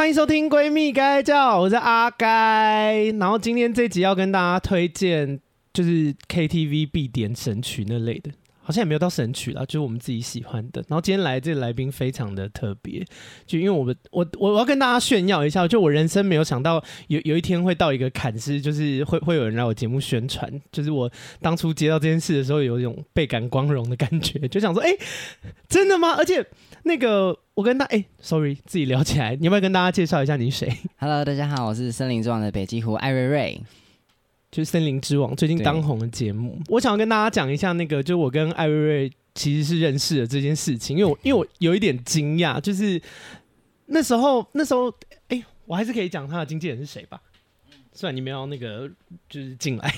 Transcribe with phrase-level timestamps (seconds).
[0.00, 3.04] 欢迎收听《闺蜜该叫》，我是阿该。
[3.18, 5.38] 然后今天这集要跟大家推荐，
[5.74, 8.30] 就是 KTV 必点神曲那类的。
[8.70, 10.80] 好像也没有到神曲啦，就是我们自己喜欢的。
[10.86, 13.04] 然后今天来这个来宾非常的特别，
[13.44, 24.90] 就因为我们我我我要跟大家炫耀一下，就我人生没有想到有有一天会到一个坎，是就是会会有人来我节目宣传，就是我当初接到这件事的时候，有一种倍感光荣的感觉，就想说，哎、
[25.68, 26.12] 真的吗？
[26.12, 26.46] 而且
[26.84, 33.60] 那个我跟他，哎、，sorry，自己聊起来，你要不要跟大家介绍一下你是谁？Hello，大家好，我是森林之王的北极狐艾瑞瑞。
[34.50, 43.00] 就是《森林之王》最近当红的节目，我想要跟大家讲一下那个，就我跟艾瑞瑞其实是认识的这件事情，因为我因为我有一点惊讶，就是
[43.86, 44.90] 那时候那时候，
[45.28, 47.20] 哎、欸，我还是可以讲他的经纪人是谁吧？
[47.92, 48.90] 虽然你们要那个
[49.28, 49.94] 就是进来，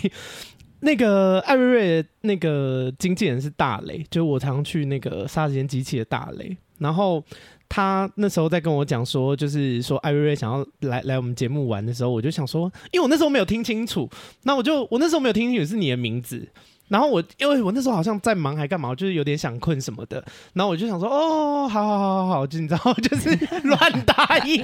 [0.80, 7.25] 那个艾瑞瑞的那个经纪人是大雷，就我常去那个杀时间机器的大雷，然后。
[7.74, 14.06] 他那时候在跟我讲说，就是说艾瑞瑞想要来来我们节目玩的时候，我就想说，因为我那时候没有听清楚，
[14.42, 16.47] 那我就我那时候没有听清楚是你的名字，
[16.88, 23.30] 然后我因为我那时候好像在忙还干嘛，我就是有点想困什么的，然后我就想说，哦，好好好好好，就你知道，就是
[23.62, 24.62] 乱答应，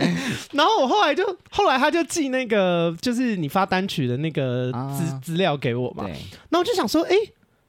[0.52, 7.16] 然后我后来就后来他就寄那个就是你发单曲的那个资资料给我嘛，然后我就想说，哎、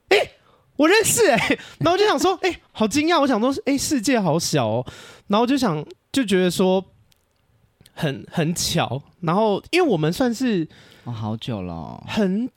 [0.09, 0.31] 欸、哎。
[0.79, 3.19] 我认识哎、欸，然后我就想说，哎、好惊讶！
[3.19, 4.85] 我想说，哎、世界好小哦。
[5.29, 6.83] 然后就想，就觉得说
[7.93, 9.01] 很很巧。
[9.21, 10.67] 然后，因为我们算是
[11.05, 12.49] 哦，好久了、哦，很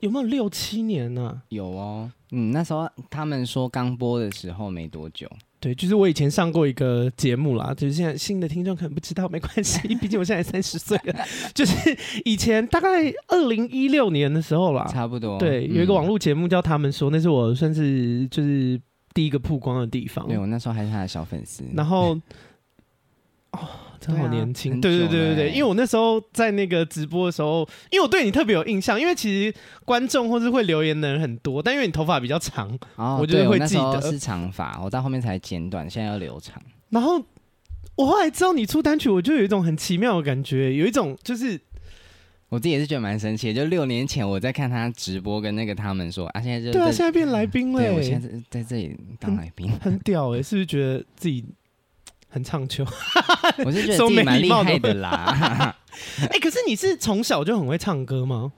[0.00, 1.42] 有没有六七年呢、啊？
[1.50, 5.30] 有哦，嗯，那时候他们说刚播的时候没多久。
[5.58, 11.24] 对，就是我以前上过一个节目啦，就是现在新的听众可能不知道，没关系， 毕竟我现在三十岁了。
[11.54, 15.38] 就是以前大概二零一六年的时候啦，差不多。
[15.38, 18.78] 对，有一个网络节目叫他们说，那是我算是就是
[19.16, 20.28] 第一个曝光的地方。
[20.28, 21.64] 对，我那时候还是他的小粉丝。
[21.74, 22.16] 然后，
[23.52, 23.58] 哦。
[23.98, 36.62] 真好年轻，对对对对对，因为我那时候在那个直播的时候，因为我对你特别有印象，因为其实观众或是会留言的人很多，但因为你头发比较长，哦、我觉得会记得是长发，我到后面才剪短，现在要留长。
[36.90, 37.20] 然后
[37.96, 41.58] 我后来知道你出单曲，我就有一种很奇妙的感觉，有一种就是
[42.48, 51.44] 我自己也是觉得蛮神奇的，就六年前我在看他直播，跟那个他们说啊，现在就对啊，现在变来宾了，对，我现在在这里当来宾，很屌哎，是不是觉得自己？
[52.28, 52.84] 很唱秋，
[53.64, 55.74] 我是觉得自己 蛮厉害的啦。
[56.20, 58.52] 哎、欸，可是你是从小就很会唱歌吗？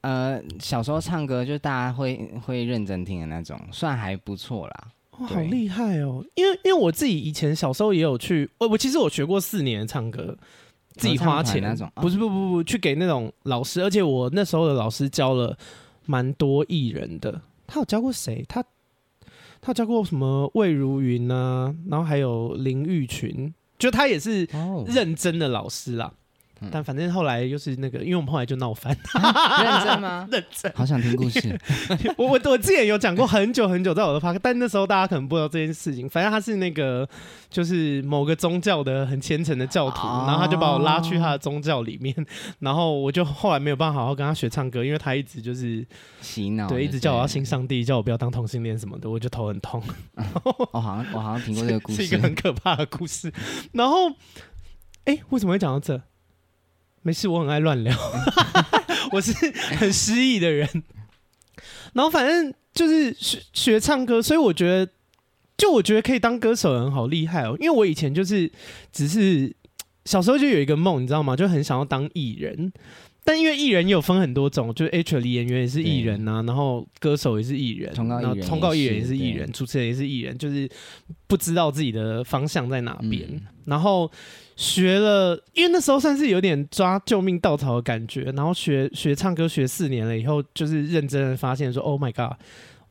[0.00, 4.88] 呃，小时候唱歌就大家会会认真听的那种，算还不错啦。
[5.18, 6.24] 哇，好厉害哦！
[6.36, 10.38] 因为因为我自己以前小时候也有去，我我其实我学过四年唱歌，
[10.96, 15.56] 自己花钱那种，不是不不不去给那种老师，而且我那时候的老师教了
[16.06, 17.40] 蛮多艺人的。
[17.66, 18.44] 他有教过谁？
[18.48, 18.64] 他。
[19.62, 24.48] 他教过什么魏如云啊，然后还有林玉群，就他也是
[24.86, 26.10] 认真的老师啦。
[26.62, 26.68] Oh.
[26.70, 28.94] 但反正后来又是那个，因为我们后来就闹翻。
[29.64, 30.28] 认真吗？
[30.32, 30.70] 认真。
[30.74, 31.58] 好想听故事。
[32.18, 36.06] 我我我之前有讲过很久很久，在我的发，但那时候大家可能不知道这件事情。
[36.08, 37.08] 反正他是那个，
[37.48, 40.28] 就是某个宗教的很虔诚的教徒，oh.
[40.28, 42.14] 然后他就把我拉去他的宗教里面，
[42.58, 45.86] 然后我就后来没有办法好好跟他学唱歌，因为他一直就是
[46.20, 49.82] 洗脑，对，一直叫我要信上帝，叫我不要当同性恋什么的，我就头很痛。
[50.72, 53.32] 我好像我好像听过这个故事，是一个很可怕的故事。
[53.72, 54.10] 然后，
[55.04, 55.98] 哎、欸，为什么会讲到这？
[57.02, 57.96] 没事，我很爱乱聊，
[59.12, 59.32] 我是
[59.78, 60.68] 很失意的人。
[61.92, 64.92] 然后反正就是学学唱歌，所以我觉得，
[65.56, 67.56] 就我觉得可以当歌手的人好厉害哦。
[67.58, 68.50] 因为我以前就是
[68.92, 69.54] 只是
[70.04, 71.34] 小时候就有一个梦，你知道吗？
[71.34, 72.72] 就很想要当艺人。
[73.22, 80.68] 但因为艺人也有分很多种，就是 actually 演员也是艺人呐、啊，然后歌手也是艺人，通告艺人，通告艺人也是艺人，主持人也是艺人，就是
[81.26, 83.28] 不知道自己的方向在哪边。
[83.30, 84.10] 嗯、然后
[84.60, 88.24] 学了，因为那时候算是有点抓救命稻草的感觉。
[88.36, 92.38] 然后学学唱歌学四年了以后，就是认真的发现说：“Oh my god，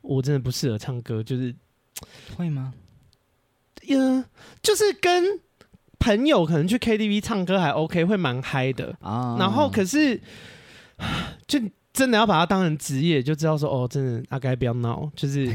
[0.00, 1.54] 我真的不适合唱歌。”就是
[2.36, 2.74] 会吗？
[3.88, 4.24] 嗯，
[4.60, 5.40] 就是跟。
[6.02, 8.86] 朋友可能去 KTV 唱歌还 OK，会蛮嗨的。
[9.00, 9.38] Oh.
[9.38, 10.18] 然后可是，
[11.46, 11.60] 就
[11.92, 15.12] 真的要把它当成职业，就知道说哦，真的阿该不要闹。
[15.14, 15.46] 就是，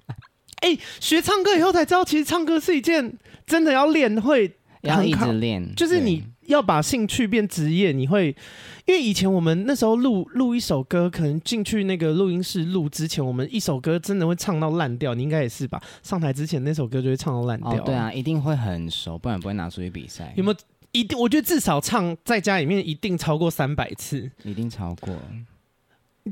[0.64, 5.74] 哎、欸，学唱歌以后才知道，其实唱歌是一件真的要练会，要一直练。
[5.74, 8.36] 就是你要把兴趣变职业，你会。
[8.84, 15.14] 因为以前我们那时候录录一首歌，可能进去那个录音室录之前，我们一首歌真的会唱到烂掉。
[15.14, 15.80] 你应该也是吧？
[16.02, 17.72] 上台之前那首歌就会唱到烂掉。
[17.74, 20.34] 哦，对啊，一定会很熟，不然不会拿出去比赛。
[20.36, 20.56] 有没有
[20.90, 21.16] 一定？
[21.16, 25.16] 我觉得至少唱在家里面一定超过三百次，一定超过。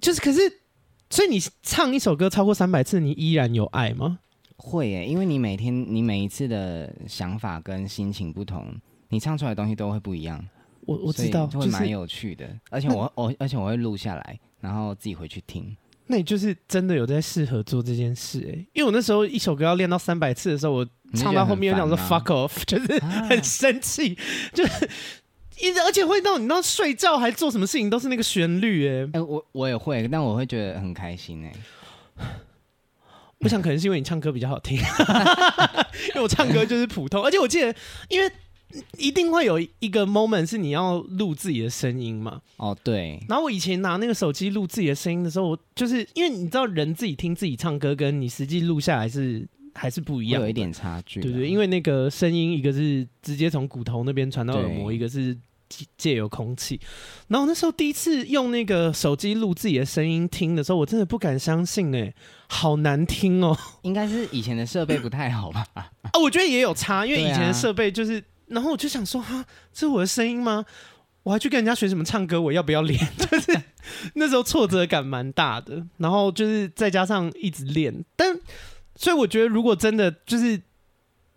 [0.03, 0.41] 就是，可是，
[1.09, 4.19] 所以你唱一首歌超过三百次，你依然有爱吗？
[4.61, 8.67] 会耶，因为你每天你每一次的想法跟心情不同。
[9.13, 10.41] 你唱出来的东西都会不一样。
[10.87, 15.77] 我我知道，会蛮有趣的，就是、而且我我而且我会录下来，然后自己回去听。
[16.07, 24.23] 那你就是真的有在适合做这件事哎、欸，因为我那时候一首歌要练到三百次的时候，我唱到后面有想说 fuck off， 就是很生气，啊、
[24.55, 24.89] 就是
[25.59, 32.27] 一直而且会到你到睡觉还做什么事情都是那个旋律哎、欸，哎、欸、我我也会，但我会觉得很开心哎、欸。
[33.41, 34.77] 我想可能是因为你唱歌比较好听，
[36.09, 37.75] 因为我唱歌就是普通，而且我记得
[38.09, 38.31] 因为。
[38.99, 42.41] 一定会有一个 moment 是你要录自己的声音嘛？
[42.57, 43.21] 哦，对。
[43.29, 49.45] 然后我以前拿那个手机录自己的声音的时候，我就是因为你知道，人自己听自己唱歌，跟你实际录下来是
[49.75, 51.21] 还是不一样，有一点差距。
[51.21, 55.37] 对对，因为那个声音，一个是直接从骨头那边传到耳膜，一个是
[55.97, 56.81] 借由空气。
[57.29, 62.13] 然后那时候第一次用那个手机录自己的声音听的时候，我真的不敢相信，哎，
[62.49, 63.57] 好难听哦。
[63.83, 65.67] 应该是以前的设备不太好吧？
[65.75, 65.91] 啊，
[66.23, 68.23] 我觉得也有差，因为以前的设备就是。
[68.51, 70.65] 然后我就想说，哈，这是我的声音吗？
[71.23, 72.41] 我还去跟人家学什么唱歌？
[72.41, 72.99] 我要不要练？
[73.17, 73.63] 就是
[74.15, 75.87] 那时候挫折感蛮大的。
[75.99, 78.37] 然后就是再加上一直练，但
[78.97, 80.61] 所以我觉得，如果真的就是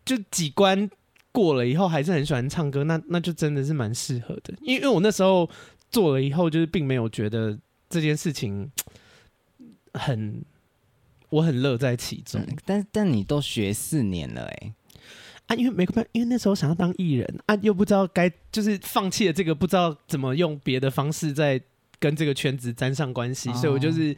[0.03, 0.89] 就几关
[1.33, 4.53] 过了以后，还是很喜欢唱歌，那那就真的是蛮适合的。
[4.61, 5.49] 因为因为我那时候
[5.91, 7.59] 做了以后，就是并没有觉得
[7.89, 8.71] 这件事情
[9.93, 10.45] 很
[11.29, 12.39] 我很乐在其中。
[12.39, 14.73] 嗯、但但你都学四年了，哎。
[15.47, 21.59] 啊，因为没办法，因为那时候想要当艺人啊，又不知道该就是放弃了这个，不知道怎么用别的方式在
[21.99, 24.15] 跟这个圈子沾上关系，哦、所以我就是。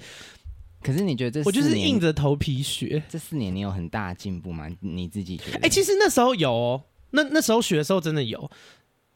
[0.82, 3.02] 可是你觉得这我就是硬着头皮学。
[3.10, 4.70] 这四年你有很大的进步吗？
[4.82, 5.58] 你自己觉得？
[5.58, 6.84] 哎、欸，其实那时候有、哦，
[7.16, 8.50] 那那时候学的时候真的有，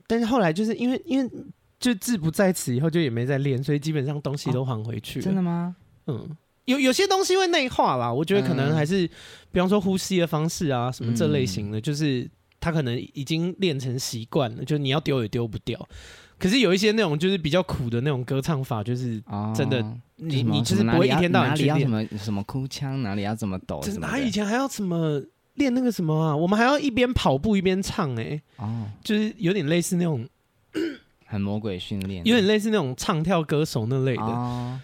[0.07, 1.29] 但是后来就是因为因为
[1.79, 5.21] 就志不在此，以后就也没再练，所以基本上东西都还回去、哦。
[5.21, 5.75] 真的吗？
[6.07, 6.35] 嗯。
[6.65, 9.09] 有有些东西会内化啦，我觉得可能还是，嗯、
[9.51, 12.29] 比方说呼吸的方式啊，什么这类型的，嗯、就是
[12.59, 15.89] 他可能已经练成习惯了，就你要丢也丢不掉。
[16.37, 19.19] 可是有一些那种就是比较苦的那种歌唱法，就是
[19.55, 25.19] 真的，哦、你你就是不会一天到晚去练什么什么哭腔，哪里要怎么抖，哪以前还要什么
[25.59, 26.35] 练那个什么啊？
[26.35, 30.27] 我们还要一边跑步一边唱、欸，哎，哦，就是有点类似那种
[31.27, 34.23] 很魔鬼训练，有点类似那种唱跳歌手那类的。
[34.23, 34.81] 哦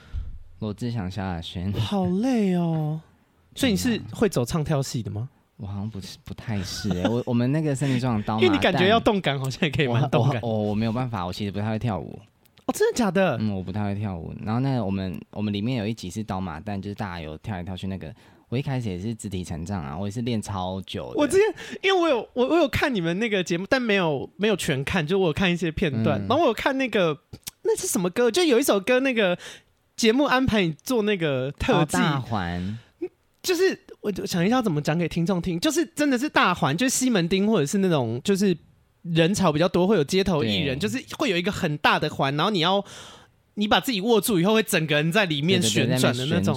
[0.60, 3.00] 罗志祥、萧亚轩，好累哦。
[3.56, 5.28] 所以你是会走唱跳系的吗？
[5.58, 7.10] 我好像不是，不太是哎。
[7.10, 10.38] 我我们那个森林装刀，因为你感觉要动感，好像也可以蛮动感。
[10.38, 12.18] 哦我，我没有办法，我其实不太会跳舞。
[12.66, 13.38] 哦，真的假的？
[13.40, 14.34] 嗯，我不太会跳舞。
[14.44, 18.14] 然后那个我们我们里面有一集是刀马旦，就是大家有跳来跳去那个。
[18.56, 21.18] 我一开始也是肢体残障啊，我也是练超久的。
[21.18, 26.20] 我之前因为我有我我有看你们那个节目，但没有没有全看，就我有看一些片段。
[26.22, 27.18] 嗯、然后我有看那个
[27.64, 28.32] 那是什么歌？
[28.32, 29.38] 就有一首歌那个。
[29.98, 32.78] 节目安排你做那个特技，大环，
[33.42, 38.58] 就是我就想一下怎么讲给听众听，就是真的是大环，就是西门町或者是那种就是
[39.04, 42.84] 人潮比较多，会有街头艺人，就是会有一个很大的环，然后你要
[43.54, 46.54] 你把自己握住以后，会整个人在里面旋转的那种。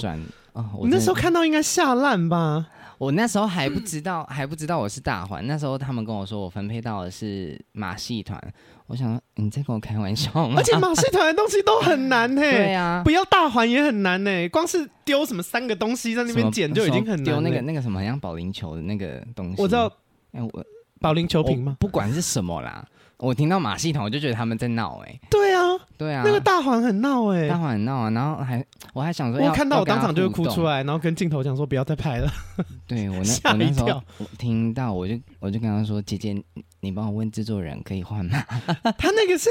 [0.83, 2.67] 你那时候看到应该吓烂吧？
[2.99, 5.47] 我那时候还不知道， 还不知道我是大环。
[5.47, 8.43] 那时候他们跟我说，我分配到的是马戏团。
[8.89, 10.55] 我想说，你在跟我开玩笑吗？
[10.57, 12.51] 而且马戏团的东西都很难嘿。
[12.51, 14.49] 对啊，不要大环也很难呢。
[14.49, 17.25] 光是丢什么三个东西在那边捡就已经很难。
[17.25, 19.63] 丢那个那个什么，像保龄球的那个东西。
[19.63, 19.87] 我知道，
[20.33, 20.65] 哎，我
[21.01, 21.77] 保龄球瓶吗？
[21.79, 22.85] 不管是什么啦。
[23.19, 25.21] 我听到马戏团，我就觉得他们在闹哎。
[25.31, 25.63] 对啊，
[25.99, 28.11] 对啊，那个大黄很闹哎，大黄很闹啊。
[28.11, 28.65] 然后还
[28.95, 32.33] 我还想说，我看到我当场就会哭出来，然后跟镜头讲说不要再拍了。
[32.87, 34.01] 对我那 我那时候
[34.39, 36.41] 听到，我就我就跟他说：“姐姐，
[36.81, 38.41] 你帮我问制作人可以换吗？”
[38.97, 39.51] 他那个是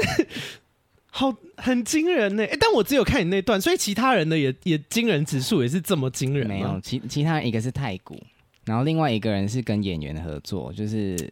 [1.10, 2.42] 好很惊人呢。
[2.44, 6.48] 哎，但我只有看你那段，所以其他人的也也惊人指数也是这么惊人。
[6.48, 8.18] 没有，其其他人一个是太古，
[8.64, 11.30] 然后另外一个人是跟演员合作，就是。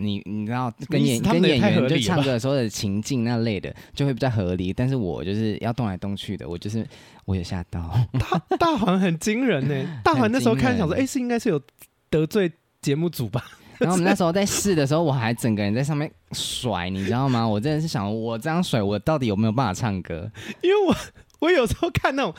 [0.00, 6.86] 你你知道跟演跟演员就唱歌的时候的情境那类的就会比较合理，但是我就是要动来动去的，我就是
[7.26, 7.94] 我有吓到。
[8.18, 11.60] 大大环很惊人呢， 大环那时候看想说，哎、欸，是应该是有
[12.08, 13.44] 得罪节目组吧？
[13.78, 17.46] 然后我们那时候在试的时候，我还整个人在上面甩，你知道吗？
[17.46, 20.30] 我真的是想，我这样甩，我到底有没有办法唱歌？
[20.62, 20.96] 因为我
[21.40, 22.34] 我有时候看那种，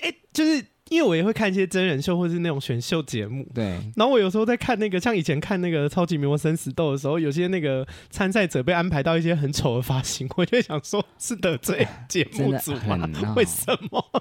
[0.00, 0.64] 哎、欸，就是。
[0.88, 3.64] 因为我也会看一些真人秀或是那种选秀节目，对。
[3.96, 13.08] 然后我有时候在看那个，像以前看那个《超级名模生死斗》的时候，有些那个参赛者被安排到一些很丑的发型，我就想说，是得罪节目组吗？
[13.34, 14.04] 为什么？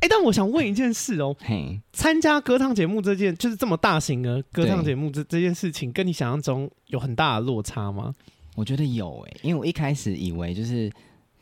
[0.00, 8.12] 欸，但我想问一件事哦，嘿，参加歌唱节目这件，就是这么大型的歌唱节目这这件事情，跟你想象中有很大的落差吗？
[8.56, 10.90] 我觉得有哎、欸，因为我一开始以为就是。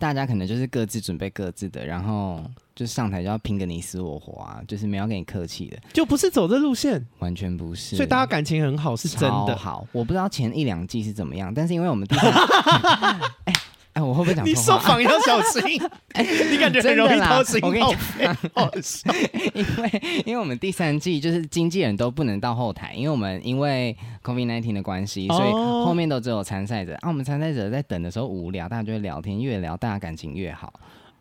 [0.03, 2.43] 大家可能就是各自准备各自的，然后
[2.75, 7.95] 就上台就要拼个你死我活啊，就是没有跟你客气的，就不是走这路线，完全不是。
[7.95, 9.87] 所以大家感情很好，是真的好。
[9.93, 12.33] 我不知道前一两季是怎么样，但是因为我们第三。
[13.47, 13.55] 欸
[13.95, 14.43] 哎，我会不会讲？
[14.47, 15.63] 你说谎要小心，
[16.51, 18.25] 你感觉很容易掏心掏肺。
[19.53, 23.95] 因为因为我们第三季就是经纪人都不能到后台，因为我们因为
[24.25, 26.95] COVID-19 的关系，所以后面都只有参赛者。
[27.03, 30.73] 啊，我们参赛者在等的时候无聊，大家就会聊天，越聊大家感情越好。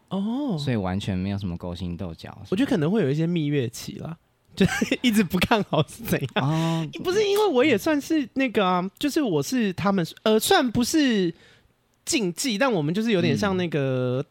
[0.08, 2.38] 哦，所以完全没有什么勾心斗角。
[2.50, 4.16] 我觉得可能会有一些蜜月期啦，
[4.56, 4.66] 就
[5.04, 6.48] 一直不看好是怎样？
[6.50, 11.34] 哦，不是因为我也算是那个啊，就是我是他们呃，算不是。
[12.12, 14.26] 禁忌，但我们就是有点像那个、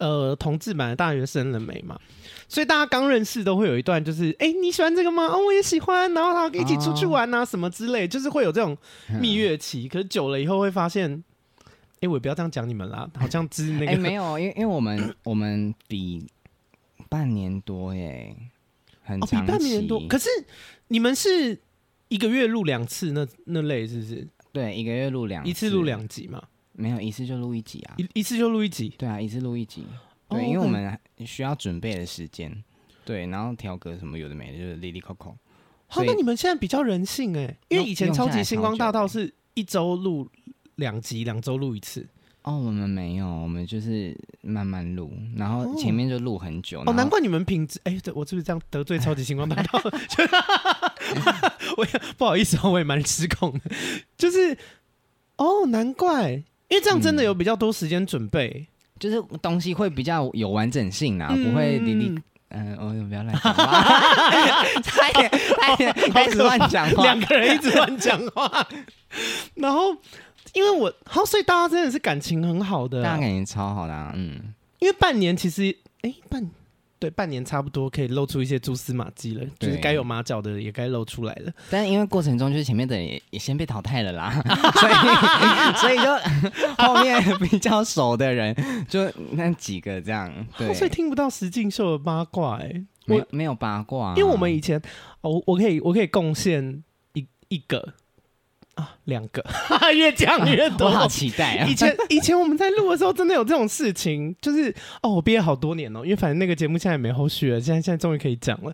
[0.00, 1.98] 嗯、呃同志版的大学生了没嘛，
[2.46, 5.24] 所以大家刚认识都会有一段就是哎、欸、你喜欢这个吗？
[5.28, 8.76] 哦我也喜欢，然后他一起出去玩啊、哦、什么之类，就是会有这种
[9.18, 9.86] 蜜月期。
[9.86, 11.10] 嗯、可是久了以后会发现，
[11.64, 16.26] 哎、欸、我也不要这样讲你们啦，好像之那个、欸、没有，因为因为我们 我们比
[17.08, 18.36] 半年多耶，
[19.02, 20.06] 很长、哦、比半年多。
[20.06, 20.28] 可是
[20.88, 21.58] 你们是
[22.08, 24.28] 一个月录两次那那类是不是？
[24.52, 26.42] 对，一个月录两一次录两集嘛。
[26.76, 29.84] 没有一次就录一集啊，一一次就录一集，对啊，一次录一集，
[30.28, 32.52] 对，因为我们需要准备的时间，
[33.04, 35.36] 对，然后调歌什么有的没的，就是哩哩扣扣。
[35.88, 40.28] 好，那你们现在比较人性哎、欸，因为以前超级星光大道是一周录
[40.74, 42.06] 两集，两周录一次。
[42.42, 46.80] 哦，我们没有，我们就是慢慢录，然后前面就录很久。
[46.86, 49.80] 哦，难怪你们品质哎，对我是不是这样得罪超级星光大道？
[51.76, 53.70] 我也不好意思，我也蛮失控的，
[54.16, 54.56] 就是
[55.38, 56.44] 哦，难怪。
[56.68, 58.66] 因为这样真的有比较多时间准备、嗯，
[58.98, 62.18] 就是东西会比较有完整性啊，嗯、不会你你。
[62.48, 63.82] 嗯、呃，我不要乱讲话，
[64.80, 68.66] 差一点，差一点开始乱讲话，两个人一直乱讲话。
[69.56, 69.96] 然后，
[70.52, 74.54] 因为我，好，所以大家真的是感情很好的，大家感情超好的、啊，嗯。
[74.78, 76.48] 因为半年其实，哎、欸，半。
[77.06, 81.52] 对，半年差不多可以露出一些蛛丝马迹了，就是该有马脚的也该露出来了。
[81.70, 84.30] 但因为过程中就是前面的人也也先被淘汰了啦，
[84.74, 84.92] 所以
[85.76, 88.54] 所以就后面比较熟的人
[88.88, 90.32] 就那几个这样。
[90.58, 94.80] 对，所以听不到石敬秀的八卦哎、欸，没没有八卦、啊，因为我们以前
[95.20, 96.82] 哦，我可以我可以贡献
[97.12, 97.94] 一一个。
[98.76, 99.44] 啊，两个，
[99.92, 101.66] 越讲越多，我好期待啊！
[101.66, 108.72] 以前以前我们在录的时候，真的有这种事情，就是哦，我毕业好多年哦，因为反正那个节目现在也没后续了，现在现在终于可以讲了。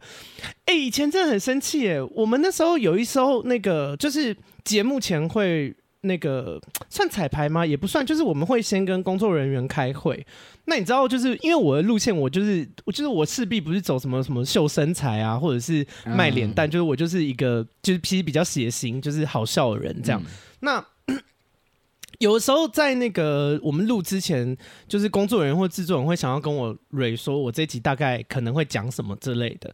[0.66, 5.75] 哎、欸，以前真的很生气哎，我们那时候有一时候那个就是节目前会。
[6.04, 7.64] 那个算彩排吗？
[7.64, 10.26] 也不算，就是我们会先跟工作人员开会。
[10.64, 20.21] 那你知道，就是因为我的路线，我就是我就是我势必不是走什么什么秀身材啊，或者是卖脸蛋，嗯、就是我就是一个就是脾气比较血型，就是好笑的人这样。
[20.25, 20.30] 嗯、
[20.61, 20.87] 那
[22.18, 24.56] 有的时候在那个我们录之前，
[24.88, 29.73] 就是工作人员或制作人会想要跟我蕊说，我这集大概可能会讲什么之类的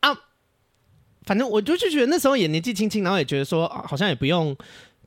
[0.00, 0.14] 啊。
[1.24, 4.54] 反正我就就觉得那时候也年纪轻轻，然后也觉得说啊，好像也不用。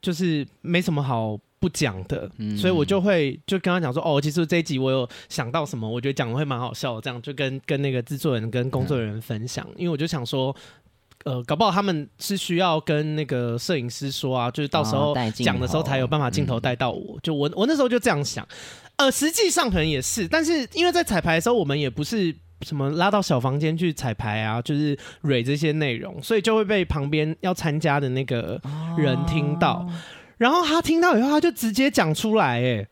[0.05, 10.55] 就是没什么好不讲的，嗯、所以我就会就跟他讲说，哦，其实这一集我有想到什么，我觉得讲的会蛮好笑的，这样就跟跟那个制作人跟工作人员分享，嗯、因为我就想说，
[11.23, 18.47] 呃，搞不好他们是需要跟那个摄影师说啊，就是到时候讲的时候才有办法镜头带到我，嗯、就我我那时候就这样想，
[18.97, 22.35] 呃，实际上可能也是，但是因为在彩排的时候，我们也不是。
[22.65, 28.59] 什么拉到小房间去彩排啊，就是蕊这些内容，所以就会被旁边要参加的那个
[28.97, 29.93] 人听到，哦、
[30.37, 32.87] 然后他听到以后，他就直接讲出来，哎，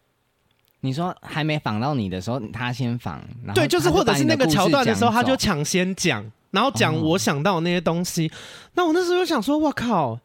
[0.82, 3.20] 你说还没访到你的时候，他先访，
[3.56, 8.32] 对，就是或者是那个桥段的时候，他就抢先讲，然后讲我想到的那些东西，哦、
[8.76, 10.20] 那我那时候就想说，我靠，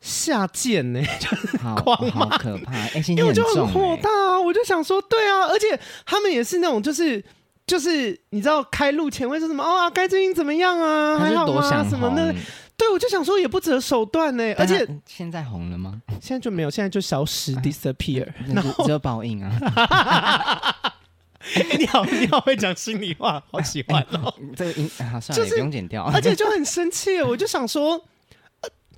[0.00, 7.22] 下贱呢， 就是狂骂，好可怕，欸、因为我就很火大啊，我就想说，对啊，而且他们也是那种就是。
[7.66, 11.18] 就是你知道开路前会说什么哦，该最近怎么样啊？
[11.18, 11.88] 还好吗？
[11.88, 12.34] 什么的？
[12.76, 14.54] 对，我就想说也不择手段呢。
[14.58, 16.02] 而且现在红了吗？
[16.20, 19.52] 现在就没有，现在就消失，disappear， 然后只有报应啊！
[21.78, 24.34] 你好，你好会讲心里话，好喜欢哦。
[24.56, 26.02] 这个音啊，算了，不用剪掉。
[26.04, 28.02] 而且就很生气，我就想说，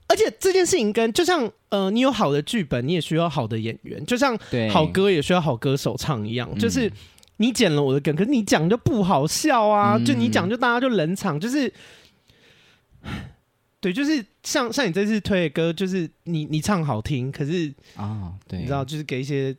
[0.09, 4.39] 而且这件事情跟就像呃，你有好的剧本，你也需要好的演员，就像
[4.71, 6.91] 好歌也需要好歌手唱一样，就是。
[7.39, 9.97] 你剪了我的梗，可是你讲就不好笑啊！
[9.97, 11.73] 嗯、就你讲就大家就冷场，就是，
[13.81, 19.55] 对，就是像像你这次推的歌，就是你你唱好听，可是啊，对，你知道，就是给一些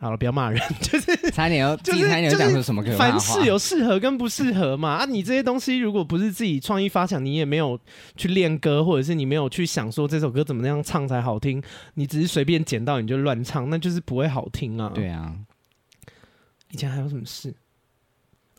[0.00, 5.04] 好了，不要骂人， 就是差点要，就是讲出什么歌，凡事有适合跟不适合嘛啊！
[5.04, 7.78] 你这些东西如果不是自己创意发想，你也没有
[8.16, 11.62] 去练歌，或者是你没有去想说这首歌怎么样唱才好听，
[11.94, 14.90] 你只是随便剪到你就乱唱，那就是不会好听啊！
[14.92, 15.32] 对啊。
[16.70, 17.54] 以前还有什么事？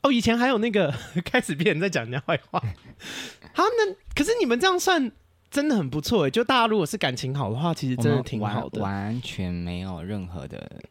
[0.02, 0.94] 哦，以前还有那个
[1.26, 2.60] 开始别人在讲人家坏话。
[3.54, 5.12] 好，那可是你们这样算
[5.52, 6.30] 真的很不错哎。
[6.30, 10.82] 就大家如果是感情好的话，其实真的挺好的，完全没有任何的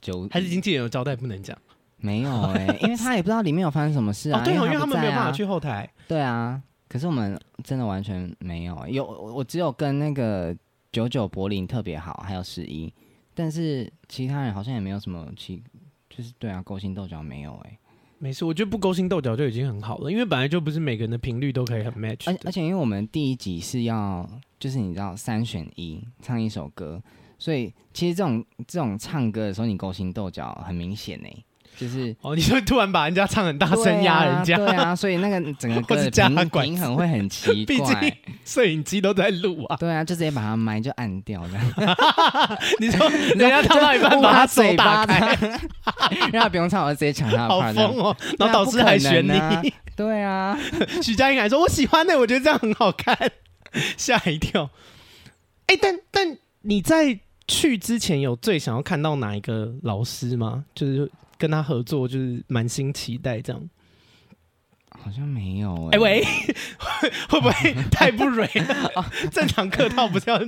[0.00, 0.28] 纠。
[0.30, 1.56] 还是经纪人有交代不能讲？
[1.96, 4.40] 没有哎，因为他也不知道里面有发生什么事啊。
[4.40, 5.88] 哦、对、哦，因为，啊、因为他们没有办法去后台。
[6.08, 10.54] 对啊，可是我们真的完全没有，有我只有跟那个
[10.90, 12.92] 九九柏林特别好，还有十一，
[13.34, 15.62] 但是其他人好像也没有什么其，
[16.14, 17.78] 就是对啊，勾心斗角没有哎。
[18.18, 22.30] 没事，我觉得不勾心斗角就已经很好了，因为本来就不是每个人的频率都可以很 match。
[22.30, 24.28] 而而且因为我们第一集是要，
[24.60, 27.02] 就是你知道三选一唱一首歌，
[27.36, 31.28] 所以其实这种这种唱歌的时候，你勾心斗角很明显呢。
[31.76, 37.76] 就是哦，你说突然把人家唱很大声压人家，对啊，所以那个 整个歌的平平衡会很奇怪。
[37.76, 38.12] 毕竟
[38.44, 39.76] 摄影机都在录啊。
[39.76, 41.96] 对啊，就直接把它麦就按掉这样。
[42.78, 45.36] 你说人家唱到一半把他嘴巴开，
[46.32, 47.48] 让他不用唱，我就直接抢他的。
[47.48, 48.16] 好疯哦！
[48.38, 49.72] 然后导师还选你。
[49.96, 50.56] 对啊，
[51.02, 53.16] 许佳莹还说：“我喜欢的，我觉得这样很好看。”
[53.96, 54.70] 吓一跳。
[55.66, 60.64] 哎，但但你在去之前有最想要看到哪一个老师吗？
[60.74, 61.10] 就是。
[61.42, 63.60] 跟他合作就是满心期待，这样
[64.90, 65.98] 好像没有哎、欸欸。
[65.98, 66.24] 喂，
[67.28, 69.10] 会不会太不蕊了？
[69.32, 70.38] 正常客套不是要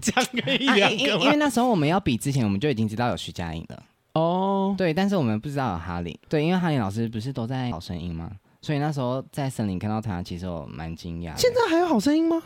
[0.00, 1.24] 讲个一两个吗？
[1.24, 3.82] 因为那时候我们要比之前，我们就已经知道有徐佳莹了。
[4.12, 6.16] 哦，对，但是我们不知道有哈林。
[6.28, 8.30] 对，因为哈林老师不是都在好声音吗？
[8.62, 11.36] 所以那时候在森林看到他，其实我蛮惊讶。
[11.36, 12.40] 现在还有好声音吗？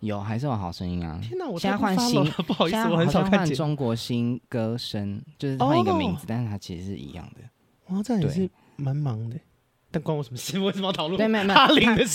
[0.00, 1.20] 有，还是有好声音啊！
[1.22, 7.40] 天哪，我现在换新，不好意思，我很少看中国新歌声，就是换一个名字，但是它其实是一样的。
[7.94, 9.36] 哇，这样也是蛮忙的，
[9.90, 10.58] 但关我什么事？
[10.60, 11.18] 为什么要讨论？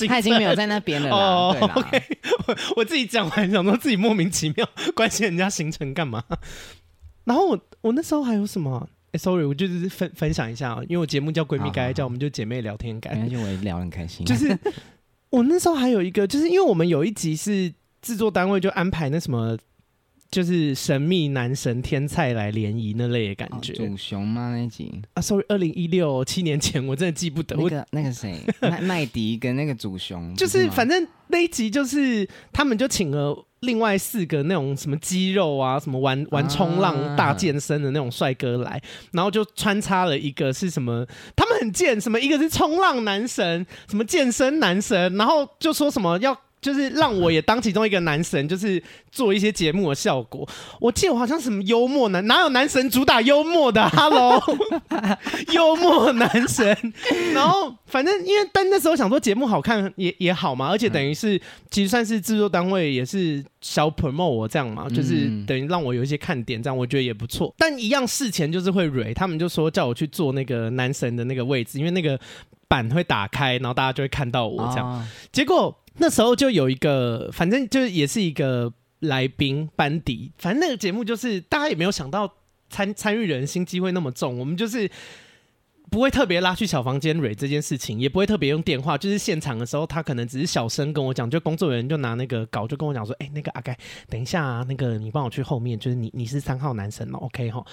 [0.07, 1.11] 他已经没有在那边了。
[1.11, 2.01] 哦， OK，
[2.47, 6.23] 我我自己讲完，想说自己莫名其妙关心人家行程干嘛？
[7.25, 8.89] 然后我我那时候还有什么？
[9.11, 14.57] 哎，sorry，我就是分分享一下啊，因为我节目叫闺蜜该叫，我们就姐妹聊天该，而且我也聊得很开心，就是。
[15.35, 19.57] 我那时候还有一个，就是因为我们有一集是制作单位就安排那什么，
[20.31, 23.73] 就是神秘男神天菜来联谊那类的感觉。
[23.73, 24.51] 祖雄吗？
[24.51, 27.55] 那一集啊，sorry，二零一六七年前，我真的记不得。
[27.57, 33.45] 那个那个谁，麦麦迪跟那个祖雄， 就是反正那一集就是他们就请了。
[33.65, 46.44] 另外四个那种什么肌肉啊，什么玩玩冲浪、大健身的那种帅哥来，然后就穿插了一个是什么，他们很贱，什么一个是冲浪男神，什么健身男神，然后就说什么要。
[46.65, 50.49] 就是让我也当其中一个男神，就是做一些节目的效果。
[50.81, 53.87] 我记得我好像什么幽默男，哪有男神主打幽默的？
[53.93, 54.41] Hello，
[55.53, 56.75] 幽默男神。
[57.35, 67.53] 然后反正因为但那时候想说节目好看也也好嘛，而且等于是其实算是制作单位也是小 promote 我这样嘛，就是等于让我有一些看点，这样我觉得也不错。
[67.59, 72.19] 但一样事前就是会蕊，他们就说叫我去做那个男神的那个位置，因为那个
[72.67, 75.07] 板会打开，然后大家就会看到我这样。
[75.31, 75.77] 结果。
[75.97, 82.33] 那时候就有一个，反正就也是一个来宾班底，反正那个节目就是大家也没有想到
[82.69, 84.89] 参参与人心机会那么重，我们就是
[85.89, 93.77] 不会特别拉去小房间蕊这件事情，也不会特别用电话，就是现场的时候他可能只是小声跟我讲，就工作人员就拿那个稿就跟我讲说，哎、那个阿盖，
[94.09, 97.63] 等一下啊，那个你帮我去后面，就是你你是三号男生哦，OK 哈。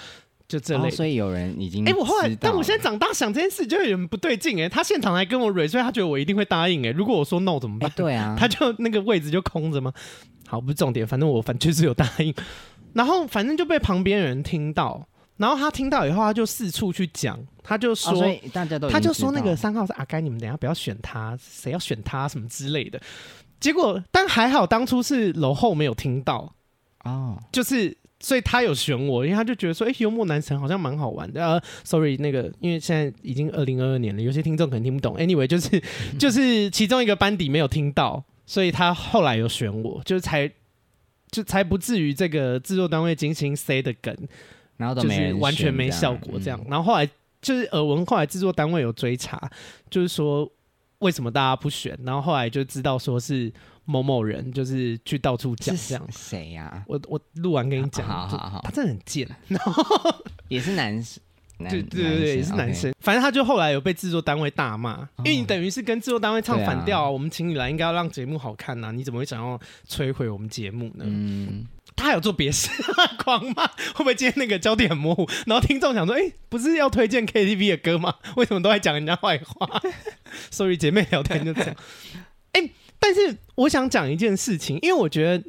[0.53, 4.69] 就这类、哦，所以有人已经哎、欸，我后来，但我现在长大想这件事就有点不对劲哎、欸。
[4.69, 6.93] 他现场来跟我蕊，所以他觉得我一定会答应哎、欸。
[6.93, 7.89] 如果我说 no 怎么办？
[7.89, 9.91] 欸、对啊，他就那个位置就空着吗？
[10.47, 12.35] 好，不是重点，反正我反正就是有答应。
[12.93, 23.01] 然后反正就被旁边人听到，然后他听到以后，他就四处去讲，他就说，哦、大家都他就说那个三号是阿该，你们等下不要选他，谁要选他什么之类的。
[23.59, 26.55] 结果，但还好当初是楼后没有听到
[27.05, 27.97] 哦，就是。
[28.23, 31.45] 所以他有选我，因为他就觉得说，哎、欸，幽默男神好像蛮好玩的。
[31.45, 35.17] 呃，sorry，那个，因为现在已经二零二二年了，有些听众可能听不懂。
[35.17, 35.83] Anyway，就是
[36.21, 40.49] 就是其中一个班底没有听到，所以他后来有选我，就是才
[41.33, 44.17] 就才不至于这个制作单位精心塞的梗，
[44.77, 46.65] 然后都没完全没效果这样。
[46.69, 47.05] 然后后来
[47.41, 49.51] 就是耳闻，后来制作单位有追查，
[49.91, 50.49] 就是说
[51.01, 53.53] 为什么大家不选，然后后来就知道说是。
[53.85, 56.85] 某某人就是去到处讲这样，谁呀、啊？
[56.87, 61.21] 我我录完跟你讲，好好好，他真的很贱，然后也是男生，
[61.59, 62.93] 对对对对，也是男生。
[63.01, 67.11] 反正他就后来有被制作单位大骂，哦、因为你等于是跟制作单位唱反调啊。
[67.11, 71.05] 我们请你来，应该要让节目好看呐、啊，你怎么会想要摧毁我们节目呢？
[71.05, 71.67] 嗯，
[71.97, 72.71] 他还有做别事，
[73.19, 75.29] 狂骂，会不会今天那个焦点很模糊？
[75.47, 78.15] 然后听众想说，哎、欸，不是要推荐 KTV 的歌吗？
[78.37, 79.83] 为什么都在讲人家坏话？
[80.53, 81.75] 所以姐妹聊天就这样，
[82.55, 82.71] 哎、欸。
[83.05, 85.45] 但是我想讲一件事情，因为我觉得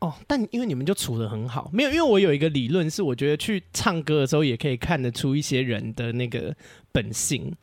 [0.00, 6.56] 哦，但因为你们就处得很好，没有，因为我有一个理论是，我觉得去唱歌的时候也可以看得出一些人的那个
[6.90, 7.54] 本性。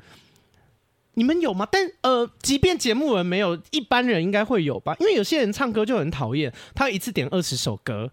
[1.16, 1.68] 你们有吗？
[1.70, 4.96] 但呃，即便节目人没有，一般人应该会有吧？
[5.02, 8.10] 因为有些人唱歌就很讨厌，他一次点二十首歌，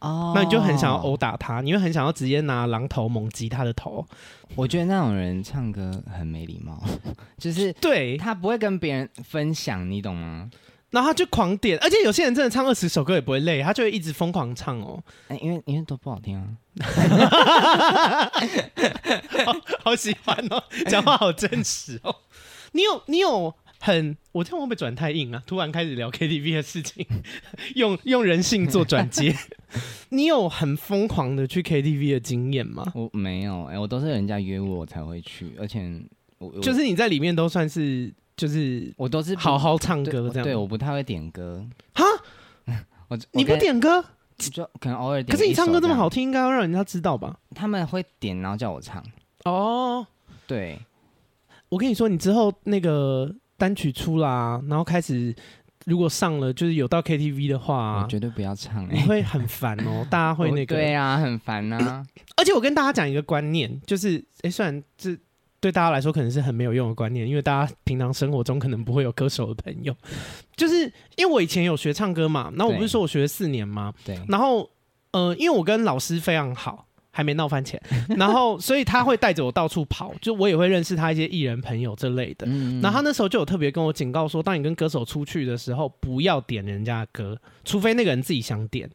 [0.00, 4.06] 哦，那你就很想要殴打他，你会很想要直接拿榔头猛击他的头。
[4.54, 6.82] 我觉得那种人唱歌很没礼貌，
[7.38, 10.50] 就是对他不会跟别人分享，你懂吗？
[10.90, 14.98] 然后他就狂点，而且有些人真的唱二十首歌也不会累，他就会一直疯狂唱哦。
[15.28, 16.48] 哎，因为因为都不好听啊，
[19.44, 22.16] 好，好喜欢哦，讲话好真实哦。
[22.72, 25.42] 你有你有很，我这样会不会转太硬啊？
[25.46, 27.06] 突然开始聊 KTV 的事情，
[27.76, 29.34] 用用人性做转接。
[30.10, 32.90] 你有很疯狂的去 KTV 的经验吗？
[32.94, 36.00] 我没有，哎，我都是人家约我才会去，而且
[36.38, 38.12] 我就是你在里面都算是。
[38.38, 42.04] 就是我都是好好唱歌这样，对，我不太会点歌哈，
[43.10, 44.00] 我你不点歌，
[44.38, 45.36] 就可能偶尔点。
[45.36, 47.36] 可是你唱歌这么好听，应该要让人家知道吧？
[47.52, 49.04] 他们会点，然后叫我唱。
[49.44, 50.06] 哦，
[50.46, 50.78] 对，
[51.68, 55.34] 我跟你说，你之后那个单曲出啦，然后开始
[55.84, 60.06] 如果上了，就是有到 KTV 的话，绝对不要唱，你会很烦哦。
[60.10, 62.02] 大家会那个，对啊，很烦啊。
[62.38, 65.14] 而且我跟大家讲一个观念，就是哎，虽然这。
[65.60, 69.92] 对大家来说可能是很没有用的观念，因为大家平常生活中可能不会有歌手的朋友。
[70.54, 70.84] 就是
[71.16, 73.92] 因为我以前有学唱歌嘛，那我不是说我学了四年吗？
[74.04, 74.16] 对。
[74.28, 74.70] 然后，
[75.10, 76.86] 呃，因为我跟老师非常好，
[77.18, 77.82] 还没闹翻钱，
[78.16, 82.46] 然后所以他会带着我到处跑，就我也会认识他一些艺人朋友之类的。
[82.48, 82.80] 嗯。
[82.80, 88.88] 然后他那时候就有特别跟我警告说，当你跟歌手出去的时候，不要点人家的歌，除非那个人自己想点。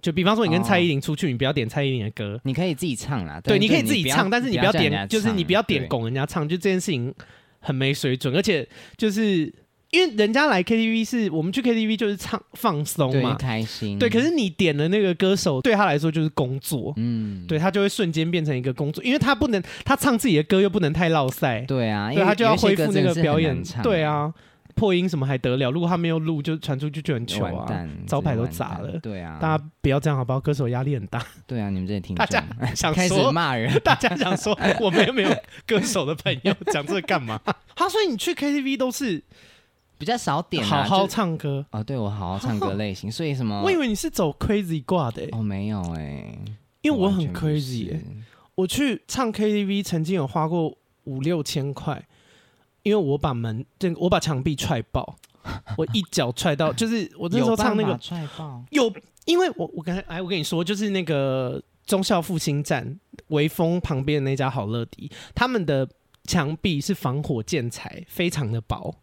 [0.00, 3.38] 就比方说，你跟蔡依林出去，哦、你不要点蔡依林的歌，你可以自己唱啦。
[3.42, 7.14] 对，你可以自己唱，但是你不要点，就是你不要点拱人家唱，就这件事情
[7.60, 8.34] 很没水准。
[8.34, 9.52] 而且就是
[9.96, 13.98] 因为人家来 KTV 是我们去 KTV 就是唱放松嘛，开心。
[13.98, 24.32] 对，可是你点的那个歌手对他来说就是工作，嗯，对他就会瞬间变成一个工作，因为他不能他唱自己的歌又不能太落赛，对啊，对他就要恢复那个表演，对啊。
[24.74, 25.70] 破音什么还得了？
[25.70, 27.88] 如果他没有录，就传出去就很糗啊！
[28.06, 28.98] 招牌都砸了。
[29.02, 30.38] 对啊，大家不要这样好不好？
[30.38, 31.24] 歌手压力很大。
[31.46, 32.44] 对啊，你们这些听众大家
[32.76, 35.30] 想开始骂人， 大家想说我们又没有
[35.66, 37.40] 歌手的朋友，讲这个干嘛？
[37.74, 39.22] 他说你去 KTV 都是
[39.98, 41.82] 比较少点，好好唱歌哦。
[41.82, 43.62] 对，我好好唱歌类型， 所以什么？
[43.62, 45.28] 我以为你是走 crazy 挂的。
[45.32, 46.38] 哦，没有哎，
[46.82, 47.96] 因为我很 crazy。
[48.54, 52.06] 我去唱 KTV 曾经有花过五六千块。
[52.82, 55.16] 因为我把门，这我把墙壁踹爆，
[55.76, 58.88] 我一脚踹到，就是我那时候唱那个踹爆有，
[59.24, 62.96] 因为我我刚才哎，我跟你说，就是那个忠孝复兴站
[63.30, 65.88] 微风旁边的那家好乐迪，他们的
[66.28, 68.94] 墙壁是防火建材，非常的薄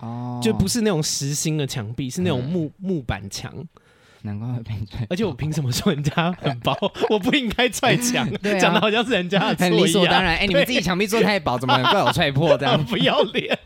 [0.00, 3.52] 哦，就不是那种实心的墙壁，是那种木、嗯、木板墙。
[4.22, 6.76] 难怪会被踹，而且我凭什么说人家很薄？
[7.08, 8.28] 我不应该踹墙，
[8.60, 10.34] 讲的、啊、好像是人家很理所当然。
[10.34, 12.78] 哎、欸，你们自己墙壁做太薄，怎么能怪我踹破这样？
[12.84, 13.58] 不要脸！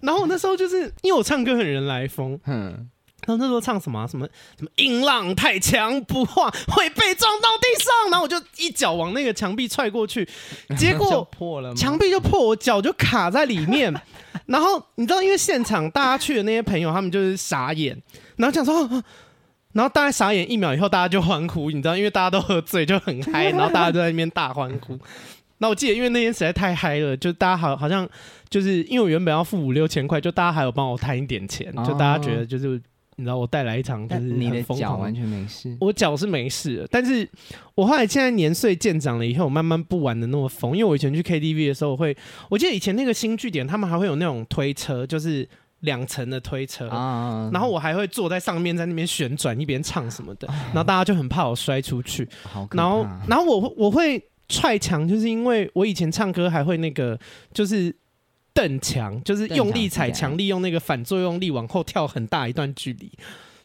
[0.00, 2.90] 然后我那时候就是因为我唱歌很人来疯，嗯，
[3.26, 4.26] 然后那时候唱什么、啊、什么
[4.58, 10.28] 什么音浪太强不化会被撞到地上，然后我就一脚往那个墙壁踹过去，
[10.78, 13.94] 结果破了，墙壁就破，我脚就卡在里面。
[14.46, 17.96] 然后你知道，因为现场大家去的那些朋友，他们就是傻眼，
[18.36, 19.02] 然后讲说。
[19.72, 24.96] 然后大家傻眼一秒以后，大家就欢呼，你知道，因为大家都喝醉，就很嗨， 然后大家都在那边大欢呼。
[25.58, 28.08] 那我记得，因为那天实在太嗨了，就大家好好像
[28.48, 32.80] 就是因为我原本要付五六千块，就大家还有帮我摊一点钱，就大家觉得就是
[33.16, 37.28] 你知道我带来一场就是你的脚完全没事，我脚是没事，但是
[37.74, 42.16] 我后来现在年岁渐长了以后，我慢慢不玩的那么疯，因为我以前去 KTV 的时候我会，
[42.48, 45.48] 我记得以前那个新据点他们还会有那种推车，就是。
[45.80, 52.26] 两层的推车，啊、然后我还会坐在上面，在那边旋转，一边唱什么的，啊、然后大家就很怕我摔出去。
[52.70, 57.20] 然后，然后我我会踹墙，就是因为我以前唱歌还会那个，
[57.52, 57.94] 就是
[58.54, 63.10] 蹬墙，就是用力踩墙，利用那个反作用力往后跳很大一段距离。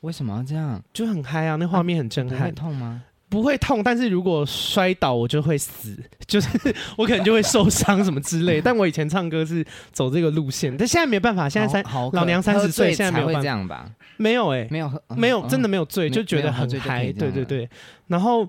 [0.02, 0.82] 为什么要这样？
[0.91, 2.47] 就很嗨啊，那画面很震撼。
[2.47, 3.04] 会痛吗？
[3.30, 6.49] 不会痛，但是如果摔倒我就会死，就是
[6.97, 8.60] 我可能就会受伤什么之类。
[8.65, 13.88] 但我以前唱歌是走这个路线，但现在没办法，现在三老娘三十岁，现在没有办法这样吧？
[14.17, 17.13] 没有哎、欸，没有喝，没有真的没有醉，就觉得很嗨。
[17.13, 17.69] 对对对，
[18.08, 18.47] 然后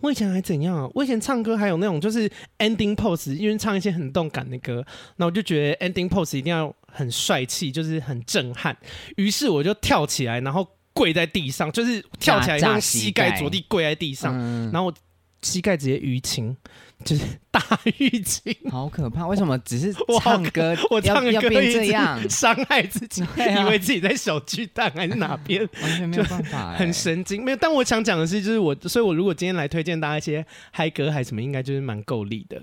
[0.00, 0.90] 我以前还怎样啊？
[0.94, 4.84] 我以前唱歌还有那种就是 ending pose，因为唱一些很动感的歌，
[5.16, 8.76] 那我就觉得 ending pose 一定要很帅气，就是很震撼。
[9.16, 10.66] 于是我就跳起来，然后。
[10.96, 14.94] 跪在地上，就是跳起来用膝盖着地跪在地上，嗯、然后
[15.42, 16.56] 膝盖直接淤青，
[17.02, 17.60] 就是大
[17.98, 19.26] 浴巾，好可怕！
[19.26, 27.44] 为什么只是 唱歌，我唱歌要变这样，伤害自己，啊、以为自己在小巨蛋还是哪边， 完全没有办法、欸，很神经。
[27.44, 32.62] 没有，但我想讲的是，就是我，所以我如果今天来推荐大家一些嗨歌还是什么，应该就是蛮够力的。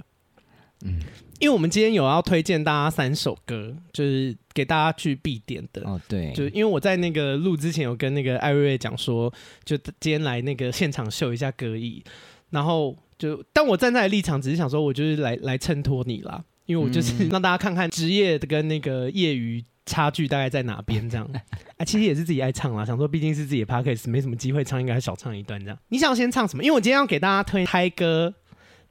[0.84, 1.00] 嗯，
[1.40, 5.84] 因为我们今天有要推荐大家三首歌，就是给大家去必点的。
[5.84, 9.32] 哦，对，就因为我在那个录之前有跟那个艾瑞瑞讲说，
[9.64, 12.04] 就今天来那个现场秀一下歌艺，
[12.50, 21.30] 然后就但我站在立场，只是想说我就是来来衬托你啦，因为我就是让大家看看职业的跟那个业余差距大概在哪边这样。
[21.78, 25.78] 啊，其实也是自己爱唱啦，想说毕竟是自己的 podcast，没什么机会唱，应该少唱一段这样。
[25.90, 26.64] 你想要先唱什么？
[26.64, 28.34] 因为我今天要给大家推嗨歌、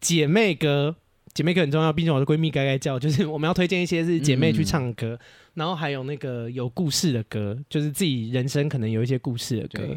[0.00, 0.94] 姐妹歌。
[1.32, 9.96] 姐妹歌很重要，毕竟我的闺蜜该该叫，就是我们要推荐一些是姐妹去唱歌，嗯、然后还有那个有故事的歌，就是自己人生可能有一些故事的歌。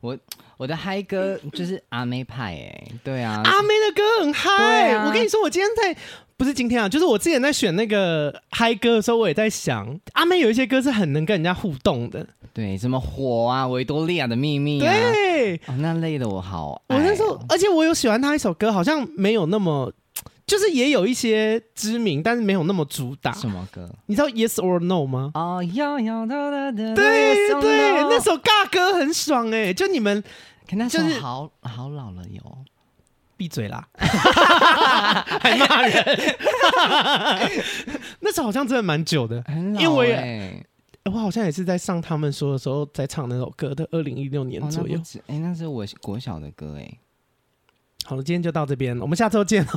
[0.00, 0.18] 我
[0.56, 4.92] 我的嗨歌就是阿妹派哎，对啊，阿妹的歌很嗨。
[4.92, 6.00] 啊、我跟你说，我今天在
[6.36, 19.92] 不是今天啊，就是我之前在选那个嗨歌的时候，我也在想，阿妹有一些歌是很能跟人家互动的，对，什么火啊，维多利亚的秘密、啊，对、哦，那累的我好，我那时候，而且我有喜欢她一首歌，好像没有那么。
[20.46, 23.32] 就是也有一些知名，但是没有那么主打。
[23.32, 23.90] 什么歌？
[24.06, 25.32] 你知道 Yes or No 吗？
[25.34, 26.94] 哦，要要的的。
[26.94, 29.72] 对对，那首尬歌很爽哎！
[29.74, 30.22] 就你们，
[30.88, 32.58] 就是好好老了哟。
[33.36, 33.86] 闭嘴啦！
[33.98, 36.36] 还骂人。
[38.20, 39.80] 那首好像真的蛮久的，很老。
[39.80, 40.64] 因为
[41.04, 44.98] 我好像也是在上他们说的时候在唱那首歌的，二零一六年左右。
[45.26, 46.98] 哎，那是我国小的歌哎。
[48.06, 49.68] 好了，今天就到这边，我们下周见哦。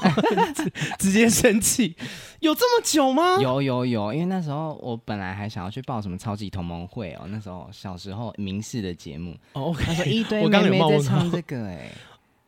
[1.00, 1.96] 直接生气，
[2.40, 3.38] 有这么久吗？
[3.42, 9.36] 有有有，因为那时候我本来还想要去报什么超级同盟会哦，那时候小时候明视的节目。
[9.54, 11.92] 他说 一堆妹妹在唱这个哎。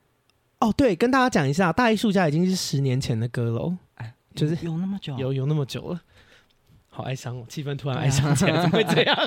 [0.62, 6.00] 哦，对，跟大家讲一下，《大艺术家》已经是十年前的歌了，哎，就是有那么久，有有那么久了，
[6.90, 9.18] 好哀伤哦，气氛突然哀伤起来，啊、怎么会这样？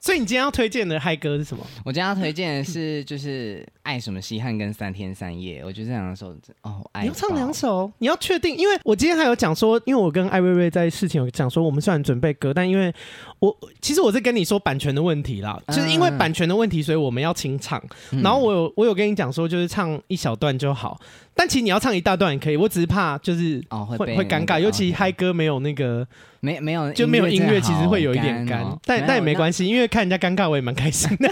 [0.00, 1.64] 所以你今天要推荐的嗨歌是什么？
[1.84, 7.02] 我今天要推荐的是就是爱什么稀罕跟三天三夜，我觉得这两首哦，爱。
[7.02, 12.92] 你要唱两首，你要确定，因为我今天还有讲说，因为我跟艾瑞瑞在事情有讲说，我们虽然准备歌，但因为
[13.40, 17.80] 我其实我是跟你说版权的问题啦，就是因为版权的问题，所以我们要清唱。
[18.10, 20.98] 嗯、然后我有我有跟你讲说，就是唱一小段就好。
[21.36, 26.06] 但其实你要唱一大段也可以，我只是怕就是会会会尴尬，尤其嗨歌没有那个
[26.38, 31.28] 没没有就没有音乐，其实会有一点干，但但也没关系，因为看人家尴尬我也蛮开心的。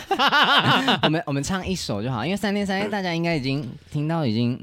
[1.04, 4.58] 我们我们唱一首就好，因为三天三夜大家应该已经听到已经，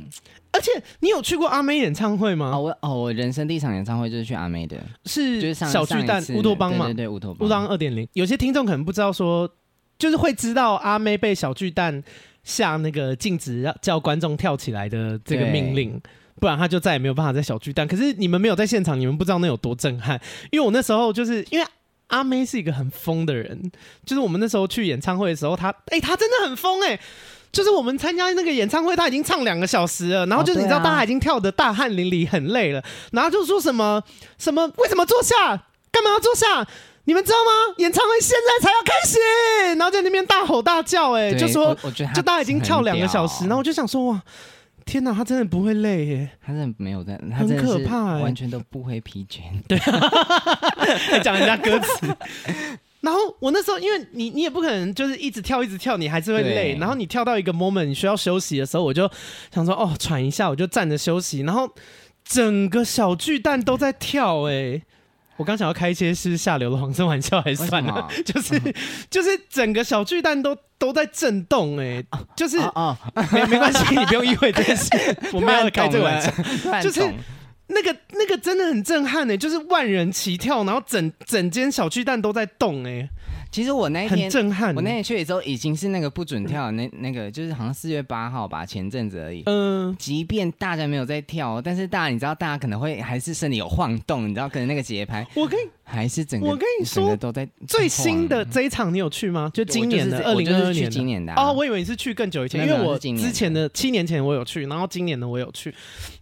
[0.51, 2.51] 而且你有去过阿妹演唱会吗？
[2.53, 8.05] 哦我哦我人生第一场演唱会就是去阿妹的，是就是小巨蛋乌托邦嘛，对对乌托邦乌托邦二点零。
[8.13, 9.49] 有些听众可能不知道说，
[9.97, 12.03] 就是会知道阿妹被小巨蛋。
[12.41, 16.01] 下那个禁止要叫观众跳起来的这个命令，
[16.39, 17.85] 不然他就再也没有办法在小巨蛋。
[17.85, 20.19] 可是你们没有在现场，你们不知道那有多震撼。
[20.49, 21.65] 因为我那时候就是因为
[22.07, 23.71] 阿妹是一个很疯的人，
[24.03, 26.99] 就是我们那时候去演唱会的时候，她哎、欸，他真的很疯哎、欸。
[27.51, 34.01] 就是我们参加那个演唱会，他已经唱两个小时了，然后就是你知道大家已经跳得大汗淋漓，很累了，然后就说什么
[34.37, 35.35] 什么为什么坐下？
[35.91, 36.67] 干嘛要坐下？
[37.05, 37.73] 你们知道吗？
[37.77, 39.17] 演唱会现在才要开始，
[39.75, 41.75] 然后在那边大吼大叫、欸，哎，就说，
[42.13, 44.21] 就大家已经跳两个小时，然后我就想说，哇，
[44.85, 49.39] 天哪，他真的不会累耶、欸，他真的没有在，很可怕、欸，完全都不会疲倦。
[49.67, 52.15] 对，还 讲人家歌词。
[53.01, 56.75] 然后我那时候，因为你你也不可能就是一直跳一直跳，你还是会累。
[56.79, 59.09] 然后你跳到一个 moment 你需要休息的时候，我就
[59.53, 61.41] 想说，哦，喘一下，我就站着休息。
[61.41, 61.69] 然后
[62.23, 64.81] 整个小巨蛋都在跳、欸，哎。
[65.37, 68.59] 我刚想要开一些是下流的黄色玩笑，还是算了， 就是
[69.09, 72.03] 就是整个小巨蛋都都在震动，哎，
[72.35, 72.97] 就是啊
[73.31, 74.89] 没没关系，你不用意会这件事，
[75.31, 76.29] 我们要开这个玩笑，
[76.83, 76.99] 就是
[77.69, 83.09] 那个那个真的很震撼，呢，就是万人齐跳，然后整整间小巨蛋都在动，哎。
[83.51, 89.41] 其实我那一天很震撼，我那天去的时候已经是那个不准跳的那那个，就是好像四月八号吧，前阵子而已。
[89.47, 99.49] 嗯，即便大家没有在跳，但是大家你知道，大家可能会还是身体有晃动，你知道，可能那个节拍，我跟你还是整个，我跟你说都在最新的这一场，你有去吗？
[99.51, 105.73] 就今年的二零二二年，今年的哦，我以为你是去更久以前，因为我之前的七年前我有去，然后今年的我有去，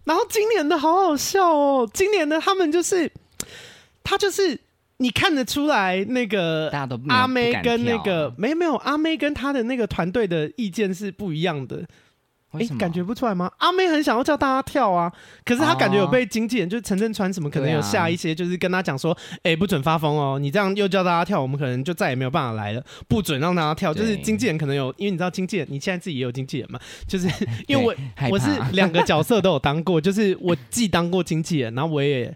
[0.05, 3.11] 然后今年的好好笑哦，今年的他们就是
[4.01, 4.57] 他就是。
[4.99, 6.69] 你看得出来，那个
[7.09, 11.85] 阿妹跟那个没有没有阿妹跟他的那个团队的意见是不一样的。
[12.51, 13.51] 哎、欸，感觉不出来吗？
[13.57, 15.11] 阿妹很想要叫大家跳啊，
[15.43, 19.11] 可是她感觉有被经纪人，哦、就是陈振川什么，可能有下一些，就是跟他讲说，
[19.43, 23.93] 哎、啊欸，不准发疯哦，你这样又叫大家跳，我们可能就再也没有办法来了，不准让大家跳。
[23.93, 27.27] 就是经纪人可能有，因为你知道经纪人，你现在自己也有经纪人嘛，就是
[27.67, 27.93] 因为我
[28.31, 32.33] 我是两个角色都有当过，就是我既当过经纪人，然后我也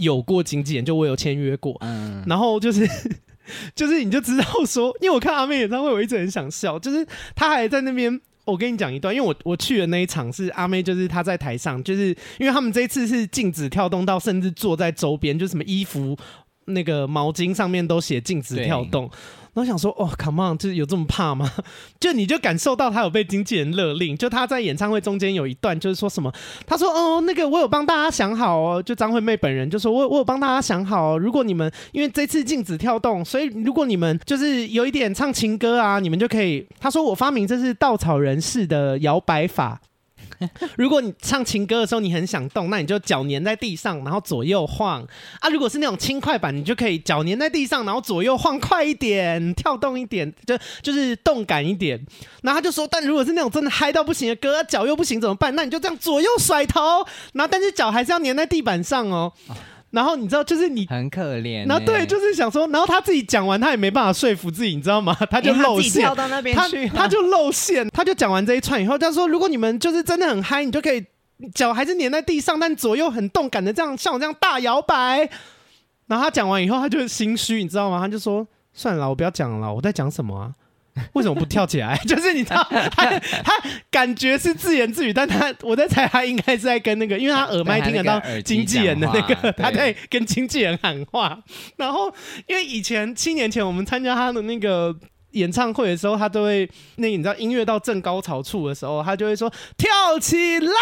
[0.00, 2.88] 有过经纪人，就我有签约过，嗯，然后就是
[3.74, 8.20] 就是你就知道说，因为我看阿妹演唱会，我一直很想笑，就是她还在那边。
[8.46, 12.08] 我跟你讲一段，因为我我去的那一场是阿妹，就是她在台上，就是
[12.38, 16.16] 因为他们这一次是禁止跳动到，甚至坐在周边，就什么衣服、
[16.64, 19.08] 那个毛巾上面都写禁止跳动。
[19.54, 21.50] 我想说，哦，Come on，就是有这么怕吗？
[21.98, 26.32] 就你就感受到他有被经纪人勒令，就他在演唱会中间有一段，就是说什么，
[26.66, 39.80] 他说，哦，那个我有帮大家想好哦，就张惠妹本人就说我我有帮大家想好哦，如果你们因为这次禁止跳动，所以如果你们就是有一点唱情歌啊，你们就可以，他说我发明这是稻草人式的摇摆法。
[40.76, 45.06] 如果你唱情歌的时候你很想动，那你就脚粘在地上，然后左右晃
[45.40, 45.48] 啊。
[45.48, 52.00] 如果是那种轻快版，你就可以脚粘在地上，然后左右晃快一点，跳动一点，就就是动感一点。
[52.42, 55.54] 然后他就说，但如果是那种真的嗨到不行的歌，脚又不行怎么办？
[55.54, 56.80] 那你就这样左右甩头，
[57.32, 59.32] 然后但是脚还是要粘在地板上哦。
[59.90, 61.66] 然后你知道，就是你很可怜。
[61.66, 65.16] 然后对，就是想说，然后他自己讲完，他也没办法说服自己，你知道吗？
[65.30, 71.04] 他就露馅，跳到那边去他，他就露馅，他就讲完这一串以后，他说：“如果你们就是真的很嗨，你就可以
[71.54, 75.28] 脚还是粘在地上，但左右很动感的这样，像我这样大摇摆。”
[76.06, 77.98] 然后他讲完以后，他就心虚，你知道吗？
[78.00, 80.52] 他就说：“算了，我不要讲了，我在讲什么啊？”
[81.14, 81.96] 为什么不跳起来？
[82.06, 83.52] 就是你知道，他他
[83.90, 91.38] 感觉是自言自语，但他我在猜，他应该是在跟那个，因为他耳麦听得到经纪人的那个， 他在跟经纪人喊话。
[91.76, 92.12] 然后，
[92.46, 94.94] 因为以前七年前我们参加他的那个
[95.32, 100.72] 演唱会的时候，他都会那、你知道，音乐到正高潮处的时候，他就会说跳起来。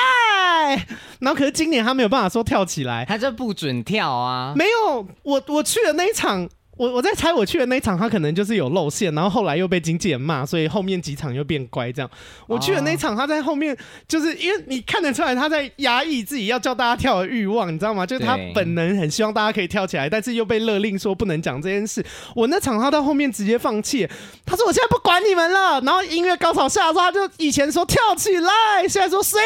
[1.20, 4.54] 然后，可是今年他没有办法说跳起来，他就不准跳啊。
[4.56, 6.48] 没有，我我去的那一场。
[6.78, 12.08] 我我在猜，我去的那一场，他可能就是有露馅，然后后来又被经纪人骂，所以后面几场又变乖这样。
[12.46, 18.06] 我去的那一场，他在后面，就是因为你看得出来他在压抑自己要叫大家跳的欲望，你知道吗？
[18.06, 22.04] 就是他本能很希望大家可以跳起来，但是又被勒令说不能讲这件事。
[22.36, 24.08] 我那场他到后面直接放弃，
[24.46, 25.80] 他说我现在不管你们了。
[25.80, 28.52] 然后音乐高潮下的时候，他就以前说跳起来，
[28.88, 29.40] 现在说随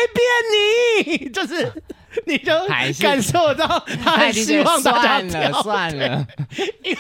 [1.07, 1.73] 便你， 就是。
[2.27, 2.53] 你就
[3.01, 3.67] 感受到
[4.03, 6.27] 他很希望大家跳，算了，
[6.85, 6.99] 因为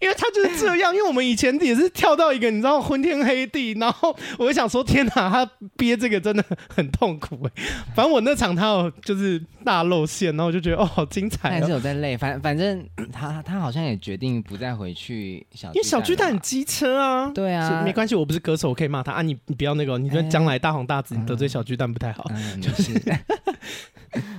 [0.00, 7.62] 因为他就是这样，因为我们以前也是跳到一个你知道昏天黑地，然后我就想说天哪，他憋这个真的很痛苦哎。
[7.94, 12.16] 反正我那场他有就是大露馅，然后我就觉得哦好精彩，还是有在累。
[12.16, 17.30] 反反正他他好像也决定不再回去小，因为小巨蛋很机车啊。
[17.32, 19.22] 对啊，没关系，我不是歌手，我可以骂他啊。
[19.22, 22.24] 你你不要那个，你说将来大红大紫，你得罪小巨蛋不太好，
[22.60, 22.92] 就是。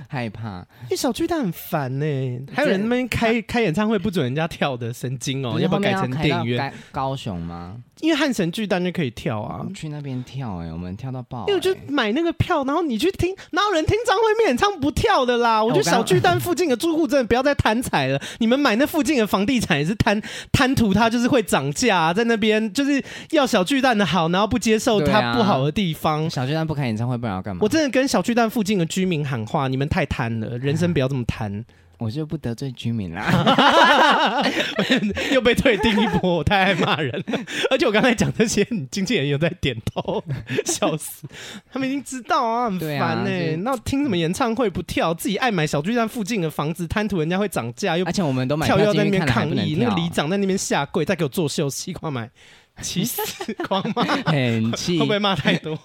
[0.08, 2.42] 害怕，因为小巨蛋很烦呢、欸。
[2.52, 5.60] 还有人那边开开演唱会不准人家跳的，神经哦、喔！
[5.60, 6.72] 要不要改成电影院？
[6.90, 7.76] 高雄吗？
[8.02, 11.46] 因为汉神巨蛋就可以跳啊，去那边跳哎、欸，我们跳到爆、欸。
[11.46, 15.62] 因为我就买那个票，然后你去听，哪有人听张惠妹演唱不跳的啦？
[15.62, 18.20] 我觉得小巨蛋附近的住户真的不要再贪财了。
[18.40, 26.24] 你们买那附近的房地产也是贪贪图它就是会涨价、啊，在那边就是要小巨蛋的好，然后不接受它不好的地方。
[26.24, 27.60] 啊、小巨蛋不开演唱会，不然要干嘛？
[27.62, 31.64] 我真的跟小巨蛋附近的居民喊话：你们太贪了，人生不要这么贪。
[32.02, 34.42] 我就不得罪居民啦，
[35.32, 37.38] 又被退订一波，我太爱骂人了。
[37.70, 40.22] 而且我刚才讲这些，你经纪人有在点头，
[40.66, 41.26] 笑死。
[41.72, 43.56] 他们已经知道啊，很烦呢、欸。
[43.56, 52.28] 那、啊、听什么演唱会不跳，自己爱买小巨蛋附近的房子，贪图人家会涨价，又而且我们都买票要在那边抗议，那个里长在那边下跪，再给我作秀，气狂买，
[52.82, 53.22] 气死
[53.68, 55.78] 狂骂，很气，会不会骂太多？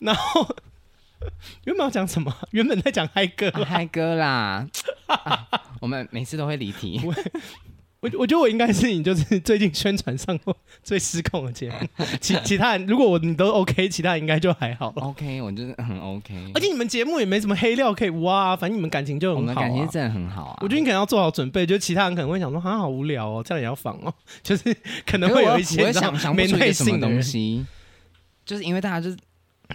[0.00, 0.48] 然后。
[1.64, 2.34] 原本要讲什么？
[2.50, 4.66] 原本在讲嗨歌，嗨歌啦！
[5.06, 5.46] 啊、
[5.80, 7.00] 我们每次都会离题。
[8.00, 12.04] 我我觉得我应该是你，就是最近宣传上过最失控的节目。
[12.20, 15.02] 其其他人如果我你都 OK，其他人应该就还好了。
[15.04, 16.34] OK，我就是很 OK。
[16.52, 19.54] 而且你们节目也没什么黑料可以挖，反正你们感情就很好、啊。
[19.54, 20.58] 我们感情真的很好啊！
[20.62, 27.64] 我觉得你可能要做好准备，就是其他人可能会想说，好像好无聊哦，这样也要仿哦，就是可能会有一些想想不出一什么东西，
[28.44, 29.16] 就是因为大家就是。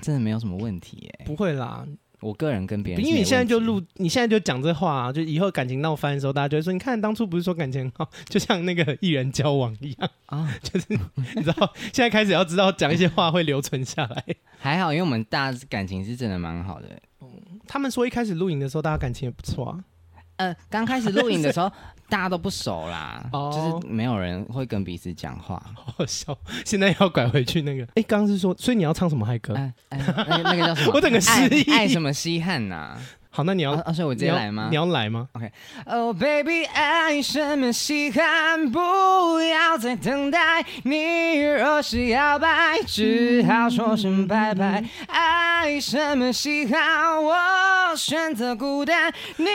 [0.02, 1.86] 真的没有什么问题耶、欸，不会啦。
[2.20, 14.26] 我个人跟别人，因为你现在就录，你现在就讲这话、啊，就以后感情闹翻的时候，大家就会说，你看当初不是说感情很好， 就像那个艺人交往一样啊， 就是你知道， 现在开始要知道讲一些话会留存下来。
[14.58, 17.02] 还好，因为我们大家感情是真的蛮好的、欸。
[17.68, 19.84] 他们说一开始录影的时候，大家感情也不错啊。
[20.38, 21.72] 呃，刚开始录影的时候。
[22.10, 23.54] 大家都不熟啦，oh.
[23.54, 26.34] 就是没有人会跟彼此讲话，好好笑。
[26.64, 29.54] 现在要拐回去那个，哎、欸，刚刚是说，所以你要唱什么嗨歌？
[29.90, 30.92] 那个那个叫什么？
[30.96, 33.02] 我整个失忆，爱什么稀罕呐、啊？
[33.38, 34.70] 好，那你要，啊、所以我直接来吗？
[34.72, 35.52] 你要，来吗？OK。
[35.86, 38.72] Oh baby，爱什么稀罕？
[38.72, 38.80] 不
[39.42, 40.66] 要再等待。
[40.82, 44.84] 你若是摇摆，只好说声拜拜。
[45.06, 47.24] 爱什么稀罕？
[47.24, 47.36] 我
[47.96, 49.14] 选择孤单。
[49.36, 49.46] 你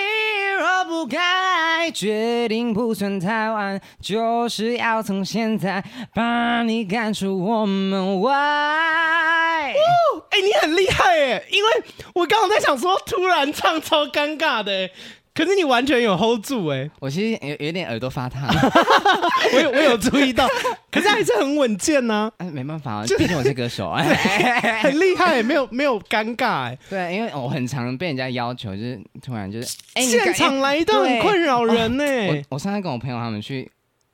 [0.60, 5.82] 若不该，决定不算太晚，就是要从现在
[6.14, 8.32] 把你赶出我们外。
[8.32, 11.70] 哎、欸，你很厉害哎，因为
[12.14, 13.71] 我刚刚在想说，突然唱。
[13.80, 14.88] 超尴尬的，
[15.34, 16.90] 可是你完全有 hold 住哎！
[17.00, 18.46] 我其实有有点耳朵发烫，
[19.54, 20.46] 我有我有注意到，
[20.90, 22.30] 可是还是很稳健呢。
[22.38, 26.78] 哎，没办法啊，毕竟我是歌手，哎，很厉害，没有没有尴尬哎。
[26.90, 32.04] 对，因为我很常被人家要求，就是突然就是哎，现场来一段很困扰人呢。
[32.28, 33.70] 我我上次跟我朋友他们去。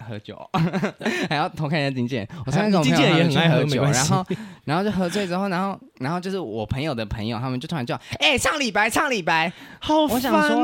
[0.06, 0.38] 喝酒，
[1.28, 2.28] 还要偷看一下经纪人。
[2.46, 4.24] 我上次跟我朋友也很爱喝酒，然后，
[4.64, 10.20] 然后就喝醉之后，然后，然后就是我朋友的朋友，他们就突然叫，哎、欸，唱李白，唱李白，好烦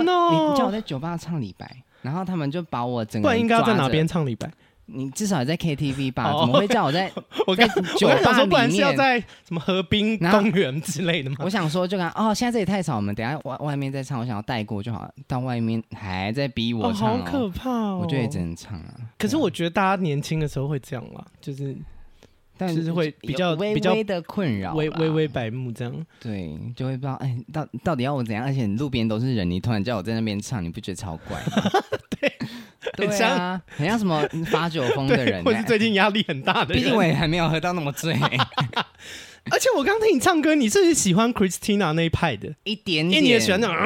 [0.07, 0.51] 哦！
[0.53, 1.69] 你叫我在酒吧唱李白，
[2.03, 4.51] 然后他们就把我整个，不然应该要在哪边唱李白？
[4.87, 6.25] 你至少也在 KTV 吧？
[6.41, 7.11] 怎么会叫我在？
[7.47, 7.67] 我在
[7.99, 11.37] 酒吧里面是要在什么河滨公园之类的吗？
[11.41, 14.21] 我想说，就看哦，现在这里太吵，我们等下外外面再唱。
[14.21, 18.01] 我想要带过就好了，到外面还在逼我唱，好可怕哦！
[18.03, 18.95] 我觉得也只能唱啊。
[19.19, 21.77] 可是我觉得大家年轻的时候会这样啦，就是，
[22.57, 26.07] 但是会比较比较的困扰，微微微白目这样。
[26.21, 28.45] 对，就会不知道哎，到到底要我怎样？
[28.45, 31.71] 而且路边都是人，你突然叫我在那边唱，你不觉得超怪吗？
[32.21, 32.33] 对。
[32.97, 36.83] 对啊，很像什么发酒疯的人， 或是最近压力很大的人。
[36.83, 38.13] 毕竟我也还没有喝到那么醉。
[39.51, 42.55] 而且我刚听你唱歌，你是不是喜欢 Christina 那一派的？
[42.65, 43.83] 一点点，因为你也喜欢那种、呃、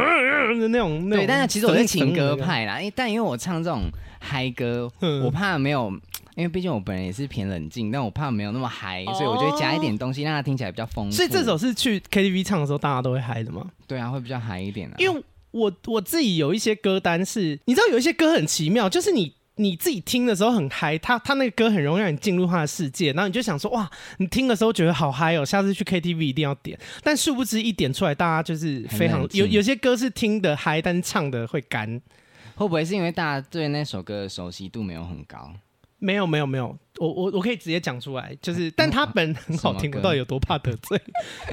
[0.54, 1.08] 那种。
[1.10, 2.80] 对，但是其实我是情歌派啦。
[2.80, 3.90] 因但因为我唱这种
[4.20, 4.90] 嗨歌，
[5.24, 5.90] 我怕没有，
[6.34, 11.16] 因为毕竟我本人也是偏冷静，但我怕没有那么嗨，所以我就会加一点东西，让它听起来比较丰富。
[11.16, 13.64] 所以这首是去 KTV 唱的时候，大家都会嗨的吗？
[13.86, 14.94] 对啊，会比较嗨一点啊。
[14.98, 19.37] 因为我我自己有一些歌单是，你知道有一些歌很奇妙，就是你。
[19.58, 26.78] 你自己听的时候很嗨，他他那个歌很容易让你进入他的世界，然后你就想说哇，你听的时候觉得好嗨哦，下次去 KTV 一定要点。
[27.02, 32.00] 但殊不知一点出来，大家就是非常有有些歌是听的嗨，但唱的会干。
[32.54, 35.52] 会不会是因为大家对那首歌的熟悉度没有很高？
[35.98, 41.00] 没有没有没有，我我我可以直接讲出来，就是但他本人很好听，我到底有多怕得罪？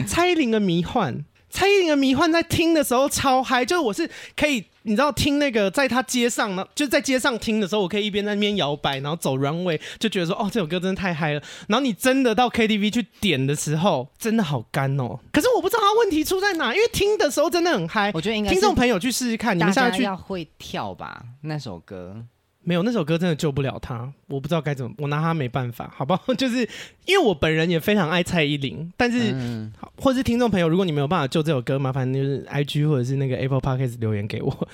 [0.08, 1.26] 蔡依林的迷幻。
[1.56, 11.42] 蔡依林的迷幻在听的时候超嗨，就是我是可以，你知道听那个在他街上呢，就在街上听的时候，我可以一边在那边摇摆，然后走 runway，就觉得说哦，这首歌真的太嗨了。
[11.70, 15.18] 然后你真的到 KTV 去点的时候，真的好干哦。
[15.32, 18.12] 可是我不知道他问题出在哪，因为听的时候真的很嗨。
[18.14, 22.26] 我觉得应该听众朋友去试试看，你们下去要会跳吧那首歌。
[22.66, 26.34] 没有那首歌真的救不了他，我不知道该怎么，我拿他没办法，好不好？
[26.36, 26.68] 就是
[27.06, 34.68] 因为我本人也非常爱蔡依林，但是，嗯、或者是听众朋友，如果你没有办法救这首歌，麻烦就是 I G 或者是那个 Apple Podcast 留言给我，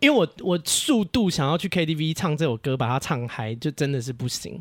[0.00, 4.60] 因为我我速度想要去 K T V 唱这首歌，把它唱嗨，就真的是不行，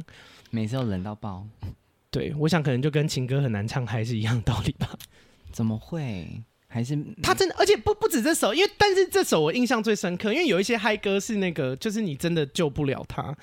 [0.50, 1.46] 每次都冷到爆。
[2.10, 4.90] 对，我想可能就跟情歌很难唱嗨是一样道理吧？
[5.52, 6.44] 怎么会？
[6.74, 13.36] 还是他真的，而且不不止这首，因为但是这首我印象最深刻，因为有一些嗨歌是那个，就是你真的救不了他。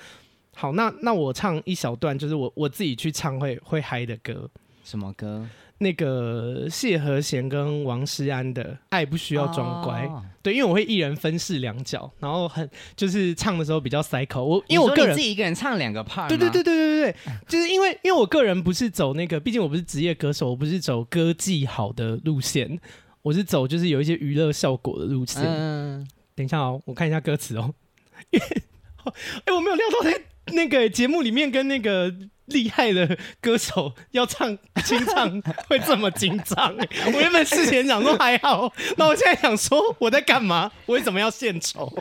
[0.55, 4.49] 好，那那我唱一小段，就是我我自己去唱会会嗨的歌。
[4.83, 5.47] 什么歌？
[5.81, 14.43] 那个谢和弦跟王诗安的《爱不需要装乖》哦，对，因为我会一人分饰两角，然后很就是唱的时候比较塞口。
[14.43, 17.15] 我因为我个人自己一个人唱两个 part，对对对对对对，
[17.47, 22.77] 就是因为因为我个人不是走那个，毕竟我不是职业歌手，我不是走歌技好的路线。
[23.21, 25.43] 我是走就是有一些娱乐效果的路线。
[25.43, 27.73] 嗯，等一下哦，我看一下歌词哦。
[28.31, 28.39] 哎、
[29.45, 30.21] 欸，我没有料到在
[30.53, 32.13] 那个节目里面跟那个
[32.45, 36.75] 厉害的歌手要唱清唱会这么紧张。
[37.13, 40.71] 我原本事前想说还好，那我现在想说我在干嘛？
[40.85, 41.91] 我为什么要献丑？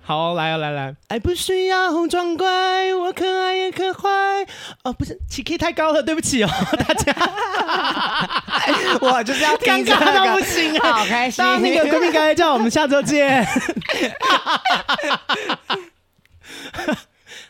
[0.00, 4.08] 好，来啊，来来，爱不需要装乖，我可爱也可坏。
[4.82, 6.48] 哦，不是，起 key 太高了，对不起哦，
[6.78, 7.12] 大家。
[9.00, 11.44] 我就是要尴尬到不行啊，好开心。
[11.60, 13.46] 那个闺蜜该叫我们下周见。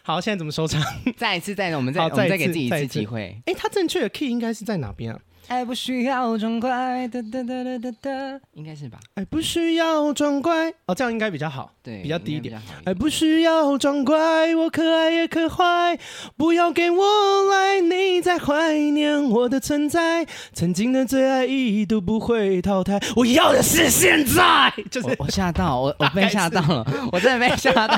[0.02, 0.82] 好，现在怎么收场？
[1.16, 3.40] 再一次，再我们再我们再给自己一次机会。
[3.46, 5.18] 哎，他正确的 key 应该是在哪边啊？
[5.49, 8.99] 爱不需要装乖，哒哒哒哒哒哒，应该是吧？
[9.14, 12.61] 爱不需要装乖，哦，这样应该比较好，对，比较低一点。
[12.84, 15.99] 爱不需要装乖，我可爱也可坏，
[16.36, 17.05] 不要给我
[17.51, 24.70] 来，你在怀念我的存在，曾经的最爱一度不会淘汰，我要的是现在。
[24.90, 27.96] 就是我吓到，我 我被吓到了，我真的被吓到，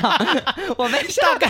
[0.77, 1.49] 我被吓到，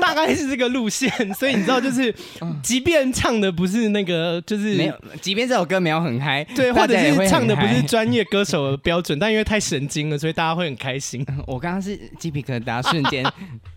[0.00, 2.14] 大概大概是这个路线，所以你知道，就是
[2.62, 11.24] 即便唱的不是那个，就是没有，即便这首歌没有很嗨，对，或者是唱的不是专业歌手的标准，但因为太神经了，所以大家会很开心。
[11.46, 13.24] 我刚刚是鸡皮疙瘩瞬间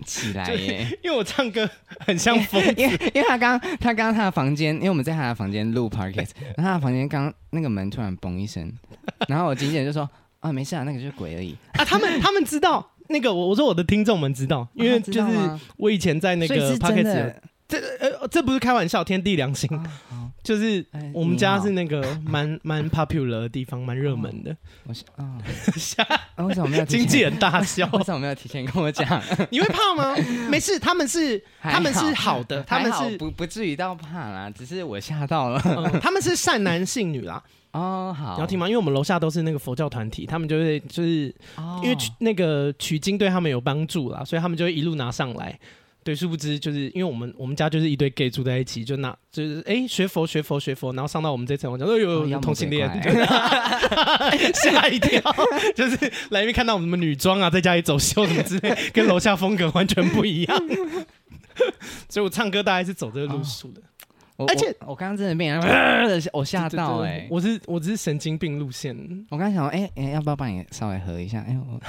[0.06, 8.72] 起来耶， 因为我唱歌很像疯，因为因为他刚他刚刚他的房间，因为我们在他的房间录 podcast， 然后他的房间刚那个门突然嘣一声，
[9.28, 10.10] 然后我经纪人就说
[10.40, 15.22] 啊没事啊，那个就是鬼而已啊，他们他们知道那个我我说我的听众们知道，因为就是
[15.78, 17.34] 我以前在那个 podcast。
[17.74, 24.56] 这呃，这不是开玩笑，天地良心，啊、就是我们家是那个蛮蛮 popular 的地方，蛮热门的。
[24.86, 25.42] 我想啊，
[25.76, 27.90] 吓、啊，为什么没有 经纪人大笑？
[27.94, 29.22] 为什么没有提前跟我讲？
[29.50, 30.16] 你会怕吗？
[30.50, 35.60] 没事，他们是他们是好的，他们是不不至于到怕啦，只是我吓到了。
[35.66, 37.42] 嗯、他们是善男信女啦。
[37.72, 38.68] 哦，好，你要听吗？
[38.68, 45.60] 因为我们楼下都是那个佛教团体，他们就会就是、哦、因为那个取经对他们有帮助啦，所以他们就会一路拿上来。
[46.04, 52.90] 对，殊不知就是因为我们我们家就是一堆 gay 住在一起，就那就是哎、欸、学佛学佛学佛，然后上到我们这层，我讲说有有同性恋，
[54.54, 55.22] 吓一跳，
[55.76, 55.96] 就是
[56.30, 60.58] 来这边看到我们什么女装啊，在家里走秀什么之类，跟楼下风格完全不一样，
[62.10, 63.80] 所以我唱歌大概是走这个路数的。
[63.82, 63.84] 哦
[64.48, 65.50] 而且我刚刚真的被
[66.32, 67.28] 我吓到哎、欸！
[67.30, 68.96] 我是我只是神经病路线。
[69.30, 71.40] 我刚刚想说，哎、欸、哎、欸，要不要帮你稍微合一下？
[71.42, 71.80] 哎、欸、我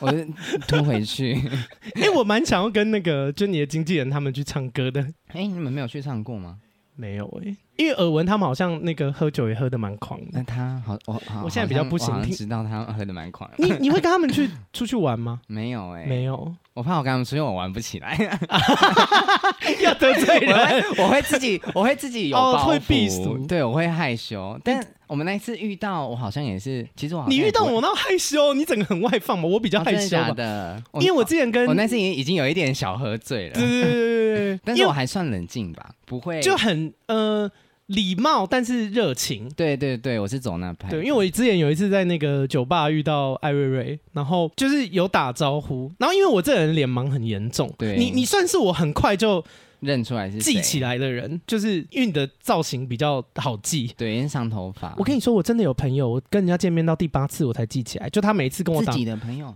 [0.00, 0.24] 我就
[0.66, 1.34] 拖回去。
[1.94, 5.00] 哎、欸，我蛮想要跟那个就你的经纪人他们去唱歌的。
[5.28, 6.58] 哎、欸，你们没有去唱过吗？
[6.94, 10.26] 没有哎、欸，因为耳闻他们好像那个喝酒也喝的蛮狂的。
[10.32, 13.50] 那他好，我好我现在比较不行，知道他喝的蛮狂。
[13.58, 15.40] 你 你会跟他们去出去玩吗？
[15.46, 16.54] 没有哎、欸，没有。
[16.74, 18.14] 我怕我跟他们出去我玩不起来，
[19.82, 24.60] 要得罪人，我会，自己，我会自己有包袱，对，我会害羞。
[24.62, 37.50] 但我们那一次遇到，我好像也是，其实我你遇到我那害羞，你整个很外放嘛，我比较害羞、哦、的，因为我之前跟我那次已经已经有一点小喝醉了，对对对对， 但是我还算冷静吧，不会就很呃。
[37.86, 39.48] 礼貌，但是热情。
[39.56, 40.88] 对对对，我是走那派。
[40.90, 49.44] 对，因为我之前有一次在那个酒吧遇到艾瑞瑞，然后就是有打招呼，然后因为我这人脸盲很严重，对，你你算是我很快就
[49.80, 53.92] 认出来是记起来的人，就是因为你的造型比较好记。
[53.96, 54.94] 对，因为长头发。
[54.98, 59.54] 我跟你说，我真的有朋友，我跟人家见面到第八次我才记起来，就他每一次跟我打自己的朋友，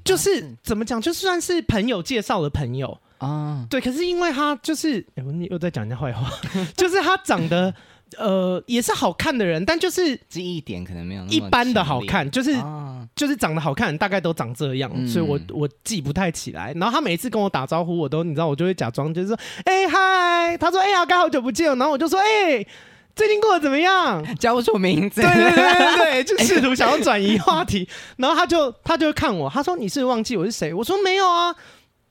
[0.00, 0.56] 就是。
[0.62, 2.98] 怎么讲，就算是朋友介绍的朋友。
[3.18, 6.30] 啊，对，可是因为他就是，欸、你又在讲人家坏话，
[6.76, 7.72] 就是他长得
[8.18, 16.72] 呃也是好看的人，但就是记忆点可能没有一般的好看，就是、啊、就是长得好看，大概都长这样，嗯、所以我我记不太起来。
[16.76, 22.68] 然后他每一次跟我打招呼，我都你知道，我就会假装就是说，哎、欸、嗨，他说哎呀，刚好久不见，然后我就说哎、欸，
[23.14, 24.22] 最近过得怎么样？
[24.36, 27.88] 叫不出名字，对对对对对，就 试图想要转移话题。
[28.16, 30.74] 然后他就他就看我，他说你是忘记我是谁？
[30.74, 31.54] 我说没有啊。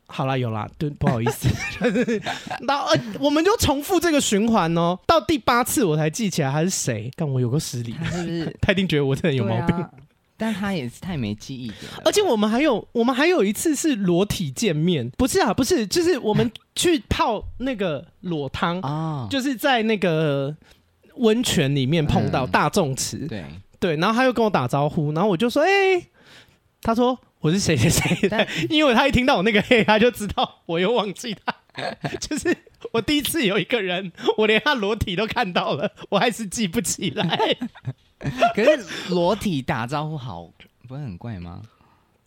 [0.06, 1.48] 好啦，有啦，对，不好意思，
[2.68, 7.10] 然后呃，我们就重复这个循环哦，到第八次我才记起来他是谁。
[7.16, 8.58] 但我有个实力，是不是？
[8.62, 9.76] 他一定觉得我这人有毛病。
[9.76, 9.90] 啊、
[10.38, 11.92] 但他也是太没记忆点。
[12.06, 20.56] 而且我们还有，我们还有一次是裸体见面，不是啊，不是，就是我们去泡那个裸汤啊，就是在那个
[21.18, 23.46] 温泉里面碰到大众池，嗯、对
[23.80, 26.08] 对，然后他又跟我打招呼，然后我就说，哎、欸，
[26.82, 27.20] 他说。
[27.44, 31.54] 我是谁谁谁的， 因为他一听到我那个嘿， 他就知道我又忘记他。
[32.18, 32.56] 就是
[32.94, 37.38] 我第一次有一个人，我连他裸体都看到了，我还是记不起来。
[38.56, 40.50] 可是裸体打招呼好，
[40.88, 41.62] 不会很怪吗？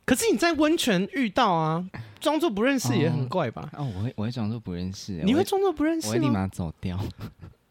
[0.04, 1.82] 可是你在温泉遇到啊，
[2.20, 3.70] 装作不认识也很怪吧？
[3.72, 7.02] 哦，哦，我会我会装作不认识，你会装作不认识，我会立马走掉。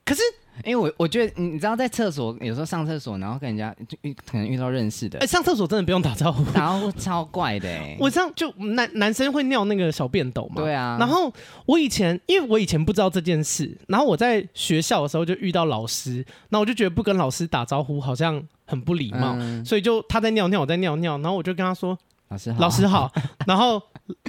[0.06, 0.22] 可是。
[0.64, 7.98] 因为我我觉得你知道在厕所有时候上厕所，然后跟人家就遇可能遇到认识的，哎、欸，上厕所真的不用打招呼，打招呼超怪的、 欸。
[8.00, 10.62] 我这样就男男生会尿那个小便斗嘛？
[10.62, 10.96] 对啊。
[10.98, 11.30] 然后
[11.66, 22.00] 我以前因为我以前不知道这件事，然后我在学校的时候就遇到老师，然后我就觉得不跟老师打招呼好像很不礼貌，嗯、所以就他在尿尿，我在尿尿，然后我就跟他说
[22.32, 23.12] ：“老师好，老师好。”
[23.46, 23.82] 然后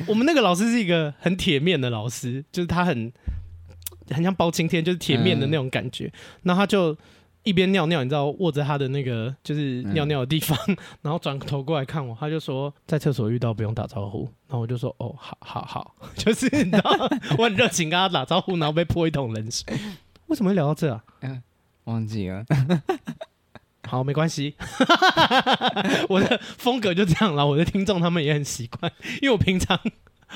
[0.08, 3.12] 我们那个老师是一个很铁面的老师，就是他很。
[4.10, 6.12] 很像包青天，就是铁面的那种感觉。
[6.42, 6.96] 然后他就
[7.42, 14.22] 一边尿尿，你知道，握着他的那个就是尿尿的地方，嗯、 然后转头过来看我，他就说在厕所遇到不用打招呼。
[14.48, 19.64] 然后我就说哦，好好好， 就是你知道，我很热情跟他打招呼，然后被泼一桶冷水。
[20.26, 21.04] 为什么会聊到这啊？
[21.20, 21.42] 嗯，
[21.84, 22.44] 忘记了。
[23.88, 24.56] 好，没关系，
[26.08, 27.46] 我的风格就这样了。
[27.46, 28.90] 我的听众他们也很习惯，
[29.22, 29.78] 因为我平常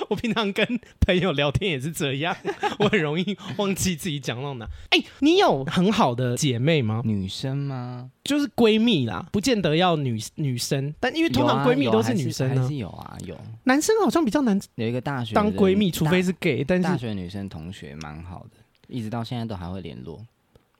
[0.09, 2.36] 我平常跟朋友聊天也是这样，
[2.78, 4.64] 我很容易忘记自己讲到哪。
[4.91, 7.03] 哎、欸，你有很好的姐妹吗？
[7.05, 8.11] 女生吗？
[8.24, 13.36] 就是闺蜜啦，不见得要女女生，但因为通常闺蜜都是女生还是有啊，有。
[13.64, 20.24] 男生好像比较难，有一个大学当闺蜜，除非是 gay，但是大学女生同学蛮好的，一直到现在都还会联络。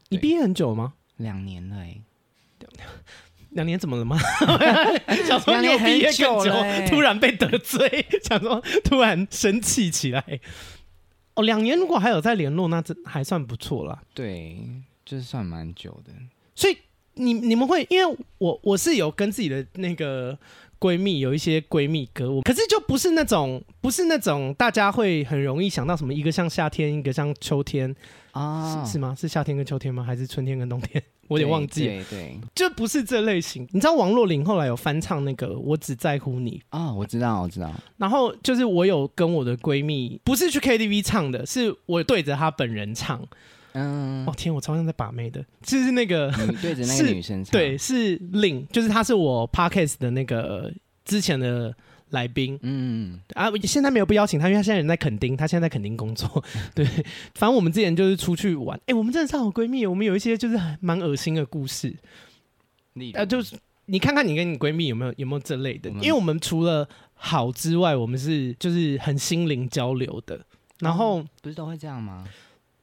[0.09, 0.95] 你毕业很久吗？
[1.17, 2.01] 两年了、欸。
[3.51, 4.19] 两年怎么了吗？
[5.27, 6.53] 想说你毕业更久，久
[6.89, 10.41] 突然被得罪， 想说突然生气起来。
[11.35, 14.03] 哦，两年如果还有在联络，那这还算不错啦。
[14.15, 14.59] 对，
[15.05, 16.13] 就是算蛮久的。
[16.55, 16.77] 所以
[17.15, 20.37] 你你们会，因为我我是有跟自己的那个
[20.79, 27.95] 闺蜜有一些闺蜜歌，我可是就不是那种不是那种大家会很容易想到什么一个像夏天，一个像秋天
[28.33, 28.85] 啊？
[28.85, 29.15] 是，是吗？
[29.19, 30.03] 是夏天跟秋天吗？
[30.03, 31.03] 还是春天跟冬天？
[31.31, 33.63] 我有点忘记，对，对，对，就不是这类型。
[33.71, 36.95] 你知道王若琳后来有翻唱那个《我只在乎你》啊、哦？
[36.99, 37.73] 我知道，我知道。
[37.97, 43.25] 然后就是我有跟我的闺蜜，不是去 KTV 唱的，是我对着她本人唱。
[43.75, 50.73] 嗯，哦天，我超像在把妹的，就是那个对着那个女生唱，对，是令，就是她是我 Parkes 的那个
[51.05, 51.73] 之前的。
[52.11, 56.43] 来宾，嗯啊，现在没有不邀请他，因为他现在人在垦丁，他现在在垦丁工作。
[56.75, 56.85] 对，
[57.35, 61.95] 反正我们之前就是出去玩，哎、欸，我们真的是好闺蜜，我们有一些就是蛮恶心的故事。
[62.93, 63.57] 你啊，就是
[63.87, 70.41] 你看看你跟你闺蜜有没有有没有这类的，因为我们除了好之外，我们是就是很心灵交流的。
[70.81, 72.25] 然后、嗯、不是都会这样吗？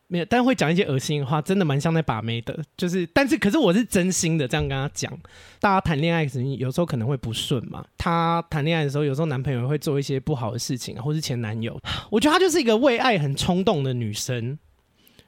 [0.07, 2.57] 没有，但会讲一些恶心的话，真的蛮像在把妹的。
[2.77, 5.11] 就是，但是可是我是真心的这样跟他讲。
[5.59, 7.85] 大家谈恋爱时，有时候可能会不顺嘛。
[7.97, 11.77] 他谈恋爱的时候，有时候男朋友会做一些不好的事情，或是前男友。
[12.09, 14.57] 我觉得她就是一个为爱很冲动的女生。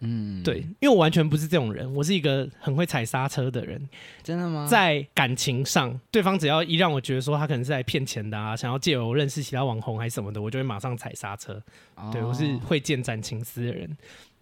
[0.01, 3.89] 嗯，对，因为我完全不是这种人，我是一个很会踩刹车的人。
[4.23, 4.65] 真的吗？
[4.65, 11.61] 在感情上，对方只要一让我觉得说他可能是来骗钱的啊，想要借我认识其他网红还是什么的，我就会马上踩刹车。
[11.95, 13.97] 哦、对，我是会见斩情丝的人。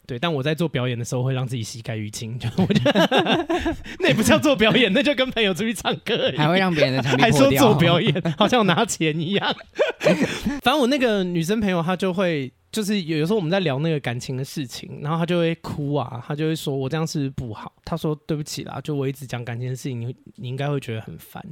[0.08, 3.46] 对，但我在做表演的时候会让自己膝盖淤青，就我觉得
[4.00, 9.56] 那也不叫做表演，那就跟朋友出去唱歌而已，还会让别人的场地还说做表演，好像我拿钱一样。
[10.64, 17.74] 反正我那个女生朋友，她就会就是有时候我们在聊那个感情的事情，然后她就会哭啊，她就会说我这样是不是不好？
[17.84, 21.46] 她说对不起啦，就我一直讲感情的事情，你你应该会觉得很烦。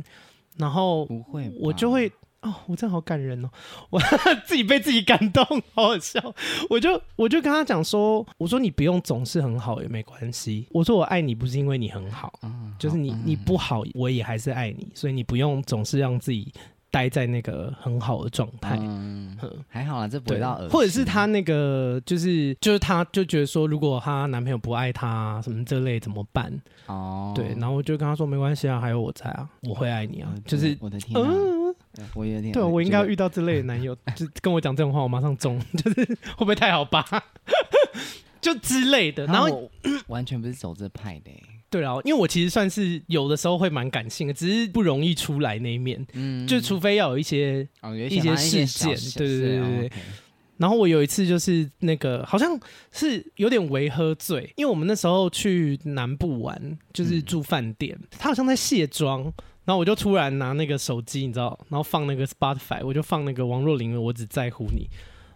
[0.57, 2.09] 然后不会，我就会。
[2.45, 3.49] 哦，我真的好感人哦！
[3.89, 3.99] 我
[4.45, 5.43] 自己被自己感动，
[5.73, 6.21] 好好笑。
[6.69, 10.67] 我就我就跟他讲说，我说你不用总是很好也没关系。
[10.69, 16.53] 我说我爱你不是因为你很好，嗯、就是你、嗯、你不好我也还是爱你，所以你不用总是让自己
[16.95, 18.77] 待在那个很好的状态。
[18.79, 19.37] 嗯，
[19.67, 20.69] 还好啦，这不会到恶。
[20.69, 26.49] 或者是她那个就是就是她就觉得说，如果她男朋友不爱她什么这类怎么办？
[26.85, 30.33] 哦，对，然后我就跟她说没关系啊，还有我在啊，我会爱你啊。
[30.45, 31.29] 就是我的天、啊。
[31.29, 31.55] 嗯
[32.13, 37.05] 我有点对，我应该要遇到这类的男友， 就跟我讲这种话，我马上中， 就是会不会太好吧？
[38.41, 39.25] 就之类的。
[39.27, 39.69] 然后我
[40.07, 41.31] 完全不是走这派的。
[41.76, 46.05] 对啊，因为我其实算是有的时候会蛮感性的，只是不容易出来那一面。
[46.13, 49.91] 嗯，就除非要有一些、哦、一些事件，对对对对对。
[50.57, 52.57] 然后我有一次就是那个好像
[52.91, 59.34] 是有点微喝醉，因为我们那时候去南部玩，就是住饭店，嗯、他好像在卸妆。
[59.65, 64.84] 然后我就突然拿那个手机，你知道，然后放那个 Spotify，我就放那个王若琳的《我只在乎你》，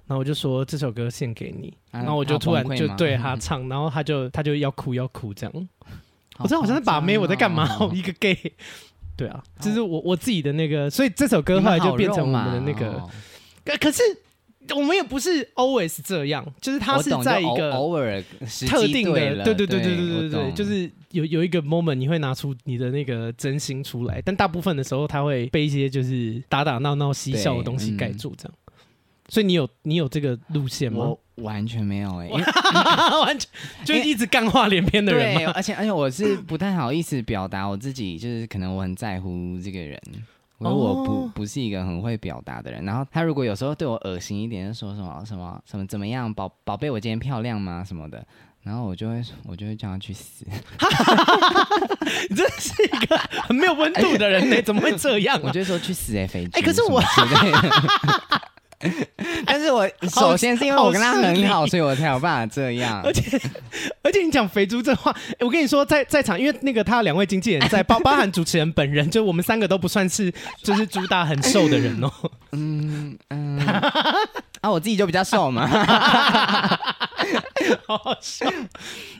[0.06, 5.70] 然后我就说这首歌献给你，然后我就突然就对他 唱，然后他就他就要哭要哭这样，
[6.40, 7.68] 我知道好像是把妹，我在干嘛？
[7.94, 8.38] 一个 gay，
[9.16, 13.04] 对啊，就是我我自己的那个，所以这首歌后来就变成我们的那个，
[13.66, 14.02] 可可是。
[14.76, 18.24] 我们也不是 always 这样，就是他是在一个偶尔
[18.68, 28.54] 特定的，对对对对对对对，就是有有一个 moment 你会拿出你的那个真心出来，但大部分的时候他会被一些就是打打闹闹嬉笑的东西盖住，这样。
[29.30, 31.06] 所以你有你有这个路线吗？
[31.06, 32.34] 我完全没有哎、欸，
[33.22, 33.50] 完全
[33.86, 35.46] 就一直干话连篇的人对。
[35.46, 40.00] 而且而且我是不太好意思表达我自己，就是可能我很在乎这个人。
[40.62, 47.82] 而我不不是一个很会表达的人，然后他如果有时候对我恶心一点，就说什么什么什么怎么样，宝宝贝，我今天漂亮吗？
[47.88, 48.22] 什么的，
[48.64, 50.46] 然后我就会我就会叫他去死。
[52.30, 54.60] 你真的是一个很没有温度的人呢？
[54.62, 55.42] 怎么会这样啊？
[55.46, 56.62] 我就说去死哎，肥哎！
[56.62, 57.02] 可是我。
[59.46, 63.02] 但是我首先是因为我跟他很好，所以我才有办法这样。
[63.04, 63.38] 而且
[64.02, 72.10] 而且你讲肥猪这话，欸，我跟你说，在在场，因为那个他两位经纪人在， 包包含主持人本人，就我们三个都不算是就是主打很瘦的人哦。
[72.54, 73.60] 嗯嗯，
[74.62, 75.68] 啊，我自己就比较瘦嘛。
[77.86, 78.46] 好好笑。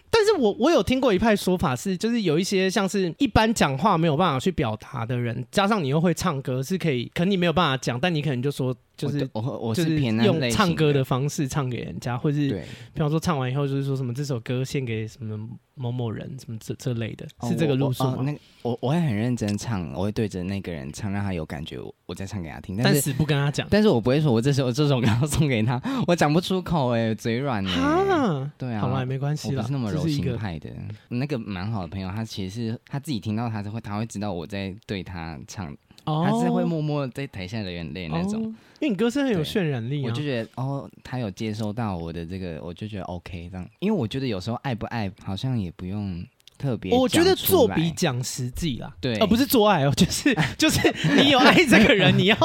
[0.10, 8.74] 但是我我有听过一派说法是，就是有一些像是一般讲话没有办法去表达的人，加上你又会唱歌，是可以，可能你没有办法讲，但你可能就说。
[9.00, 12.50] 就是我我是偏用唱歌的方式唱给人家，或是
[12.94, 15.40] 比方说唱完以后就是说什么这首歌献给什么
[15.76, 18.18] 某某人，什么这这类的，是这个路数吗？
[18.26, 22.76] 那我我会很认真唱，我会对着那个人唱，让他有感觉，我我再唱给他听。
[22.76, 28.50] 但是不跟他讲，但是我不会说我这首这首歌要送给他，我讲不出口哎，嘴软哎。
[28.58, 30.70] 对啊，好了，没关系了，不是那么柔情派的。
[31.08, 35.74] 那个蛮好的朋友，他其实是他自己听到他是会他会知道我在对他唱。
[36.06, 38.42] 他是会默默在台下流眼泪那种，
[38.80, 43.68] 因为你歌声很有渲染力，我就觉得哦，他有接收到我的这个，我就觉得 OK 这样。
[43.80, 46.26] 因为我觉得有时候爱不爱，好像也不用
[46.58, 46.92] 特别。
[46.98, 50.80] 我觉得做比讲实际啦，对，而不是做爱哦，就是 就是
[51.16, 52.36] 你有爱这个人，你要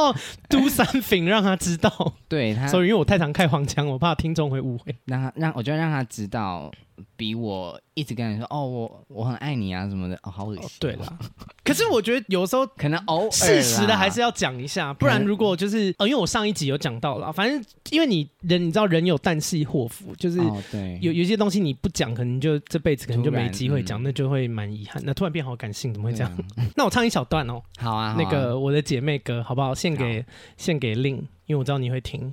[0.49, 2.15] do something 让他知道。
[2.29, 4.95] 对他，所以因为我太常开黄腔，我怕听众会误会。
[5.07, 6.71] 让他让我就让他知道。
[7.17, 10.69] 比我一直跟你说哦，我我很爱你啊什么的哦，好恶心。
[10.81, 11.19] 对了，
[11.65, 20.39] 可是我觉得有时候可能偶尔适时的还是要讲一下，不然如果就是呃，因为我上一集有讲到了，反正因为你人你知道人有旦夕祸福，就是
[21.01, 25.03] 有有些东西你不讲，可能就这辈子可能就没机会讲，那就会蛮遗憾。
[25.05, 26.39] 那突然变好感性，怎么会这样？
[26.77, 29.75] 那我唱一小段哦，好啊，那个我的姐妹歌好不好？
[29.75, 30.25] 献给
[30.57, 31.17] 献给令，
[31.47, 32.33] 因为我知道你会听。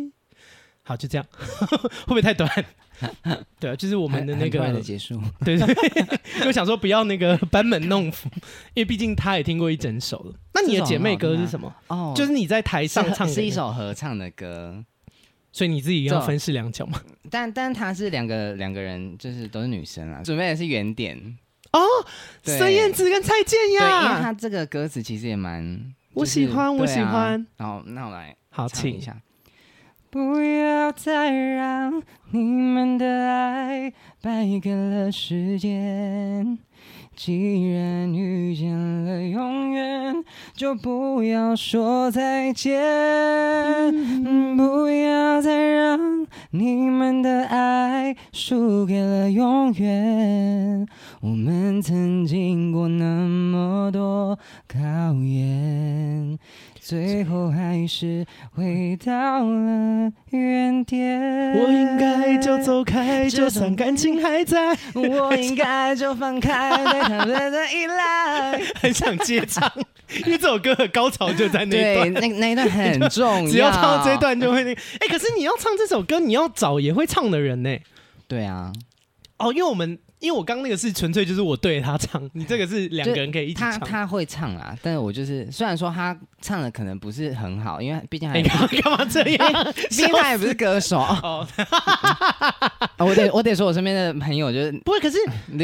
[0.91, 2.49] 好，就这样， 会不会太短？
[3.59, 5.19] 对啊，就是我们的那个的结束。
[5.45, 5.67] 对对，
[6.41, 8.29] 因为想说不要那个班门弄斧，
[8.73, 10.33] 因为毕竟他也听过一整首了。
[10.53, 11.73] 那你的姐妹歌是什么？
[11.87, 14.83] 哦，就是你在台上唱的，是一首合唱的歌，
[15.53, 17.01] 所以你自己要分饰两角嘛。
[17.29, 20.21] 但但他是两个两个人，就是都是女生啊。
[20.21, 21.17] 准备的是原点
[21.71, 21.79] 哦，
[22.43, 24.03] 孙燕姿跟蔡健雅。
[24.03, 27.47] 因为他这个歌词其实也蛮，我喜欢，我喜欢。
[27.57, 29.17] 好，那我来好请一下。
[30.11, 36.59] 不要再让你们的爱败给了时间。
[37.15, 42.81] 既然遇见了永远，就不要说再见。
[44.57, 50.87] 不要再让你们的爱输给了永远。
[51.21, 54.37] 我们曾经过那么多
[54.67, 54.79] 考
[55.23, 56.37] 验。
[56.91, 61.53] 最后还是回到了原点。
[61.53, 64.77] 我应该就走开，就算感情还在。
[64.93, 68.61] 我应该就放开对他们的依赖。
[68.75, 69.71] 很想接唱，
[70.25, 72.13] 因为这首歌的高潮就在那一段。
[72.13, 73.49] 对，那那一段很重要。
[73.49, 74.81] 只要唱到这一段就会那个。
[74.99, 77.73] 哎、欸，可是你要唱这首歌，你要找也会唱的人呢。
[78.27, 78.73] 对啊。
[79.37, 79.97] 哦，因为我们。
[80.21, 83.71] 因为我刚刚那个是纯粹就是我对着他唱， 你这个是两个人可以一起唱。
[83.79, 89.73] 他他会唱啊，但是我就是虽然说他唱的可能不是很好，因为毕竟还你干嘛干嘛这样？
[89.89, 90.99] 毕竟他也不是歌手。
[91.23, 91.45] 哦，
[92.99, 95.17] 我得我得说，我身边的朋友就是不会，可是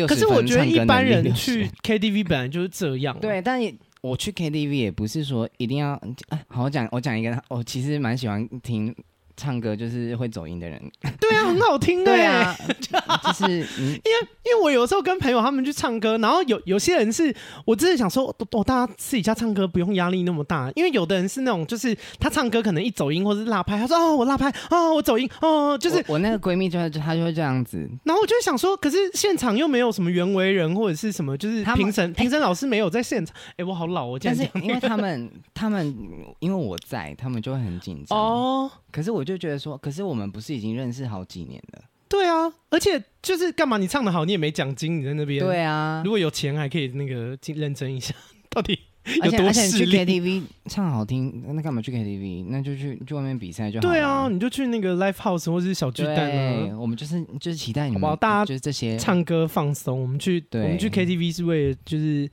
[0.08, 3.16] 可是我觉得一般人去 KTV 本来就是这样。
[3.20, 3.62] 对，但
[4.02, 6.00] 我去 KTV 也不是说一定要。
[6.48, 8.96] 好，我讲我讲一个，我其实蛮喜欢听。
[9.38, 10.82] 唱歌就是会走音的人，
[11.20, 12.12] 对啊，很好听的。
[12.12, 12.56] 对啊，
[13.24, 17.34] 就是因为因为我有时候跟朋友他们去唱歌，然后有有些人是
[17.64, 35.96] 我真的想说，我大家私底下唱歌不用压力那么大，因为有的人是那种就是他唱歌可能一走音或者是落拍，他说哦我落拍哦我走音哦，就是我，我那个闺蜜就会她就会这样子，然后我就会想说，可是现场又没有什么袁惟仁或者是什么，就是评审评审老师没有在现场，哎、欸、我好老哦，这样子，因为他们 他们
[36.40, 38.18] 因为我在，他们就会很紧张。
[38.18, 39.27] 哦，可是我。
[39.28, 41.84] 就觉得说，可是我们不是已经认识好几年了？
[42.10, 43.78] 对啊，而且就是干嘛？
[43.78, 45.44] 你唱的好，你也没奖金，你在那边。
[45.44, 48.16] 对啊，如果有钱还可以那个认真一下，
[48.50, 48.80] 到底
[49.24, 49.92] 有多势利？
[49.92, 52.46] 去 KTV 唱好听，那干嘛去 KTV？
[52.48, 53.82] 那就去去外面比赛就好。
[53.82, 56.78] 对啊，你就去那个 Live House 或者是小巨蛋啊。
[56.80, 58.16] 我们就是就是期待你们，好不好？
[58.16, 60.02] 大家就是这些唱歌放松。
[60.02, 62.30] 我们去我们去 KTV 是为了就是。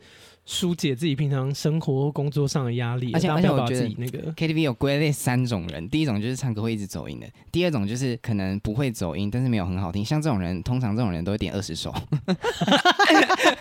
[0.46, 11.94] 疏解自己平常生活工作上的压力，而且而且我觉得那个 KTV 有归类三种人，第一种就是唱歌会一直走音的，第二种就是可能不会走音，但是没有很好听，像这种人，通常这种人都会点二十首，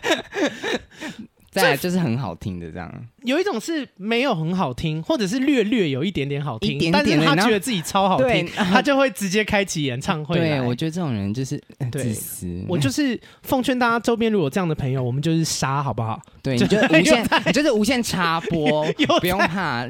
[1.51, 3.07] 再来就是很好听的这样。
[3.23, 10.37] 有一种是没有很好听，或者是略略有一点点好听，点点但是他觉得自己超好听，他就会直接开启演唱会。
[10.37, 11.61] 对，我觉得这种人就是
[11.91, 12.63] 自私。
[12.67, 16.21] 我就是奉劝大家，周边如果有这样的朋友，我们就是杀，好不好？
[16.41, 18.85] 对，你就无限， 你就是无限插播，
[19.21, 19.85] 不用怕，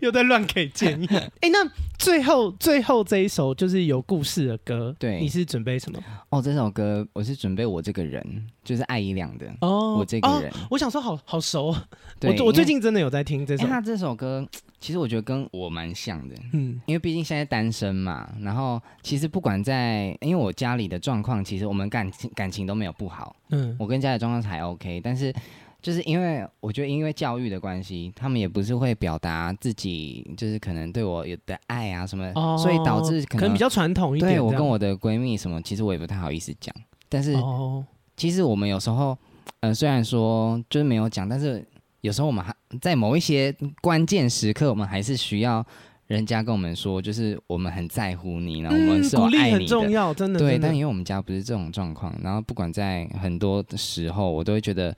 [0.00, 1.06] 又在 乱给建议。
[1.10, 1.58] 哎、欸，那
[1.98, 5.98] 最后最后这一首就是有故事的歌，对，你是准备什么？
[6.30, 8.24] 哦，这首歌我是准备我这个人，
[8.64, 11.74] 就是艾怡良的哦，我这个人，哦、我想说好好熟，
[12.18, 14.46] 对我我最近真的有在听这首，他这首歌
[14.80, 25.34] 其实我觉得跟我蛮像的，嗯，因为毕竟现在单身嘛，然后其实不管在，因为我家里的状况，其实我们感情感情都没有不好，嗯，我跟家里状况还 OK，但是。
[25.80, 34.32] 就是因为我觉得，因为教育的关系，他们也不是会表达自己，就是可能对我有的爱啊什么，哦、所以导致可能，可能比较传统一点。
[34.32, 36.74] 对我跟我的闺蜜什么，其实我也不太好意思讲。
[37.08, 39.16] 但是，哦、其实我们有时候，
[39.60, 41.64] 呃，虽然说就是没有讲，但是
[42.00, 45.64] 有时候我们还在某一些关键时刻，我们还是需要
[46.06, 50.38] 人家跟我们说，就是我们很在乎你，然后我们是爱你的，嗯、鼓励很重要，真的。
[50.38, 54.96] 对，但因为我们家不是这种状况，然后不管在很多的时候，我都会觉得。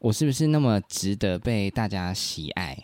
[0.00, 2.76] 我是不是那么值得被大家喜爱？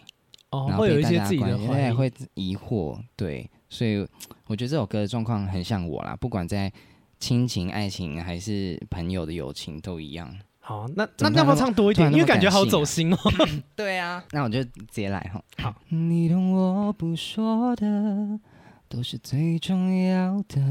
[0.50, 3.98] 哦，然后被大家关心，会会疑惑，对，所以
[4.46, 6.72] 我觉得这首歌的状况很像我啦，不管在
[7.18, 10.34] 亲情、爱情还是朋友的友情都一样。
[10.66, 12.10] 好，那那要不要唱多一点？
[12.10, 13.18] 因为感觉好走心哦。
[13.76, 15.44] 对啊，那我就直接来哈。
[15.62, 18.40] 好，你懂我不说的，
[18.88, 20.62] 都是最重要的。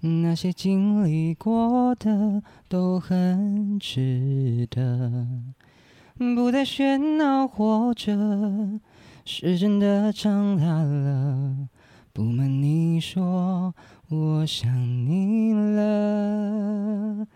[0.00, 5.26] 那些经历过的都很值得，
[6.16, 8.80] 不再喧闹活着，
[9.26, 11.68] 是真的长大了。
[12.14, 13.74] 不瞒你说，
[14.08, 14.72] 我想
[15.06, 17.26] 你了。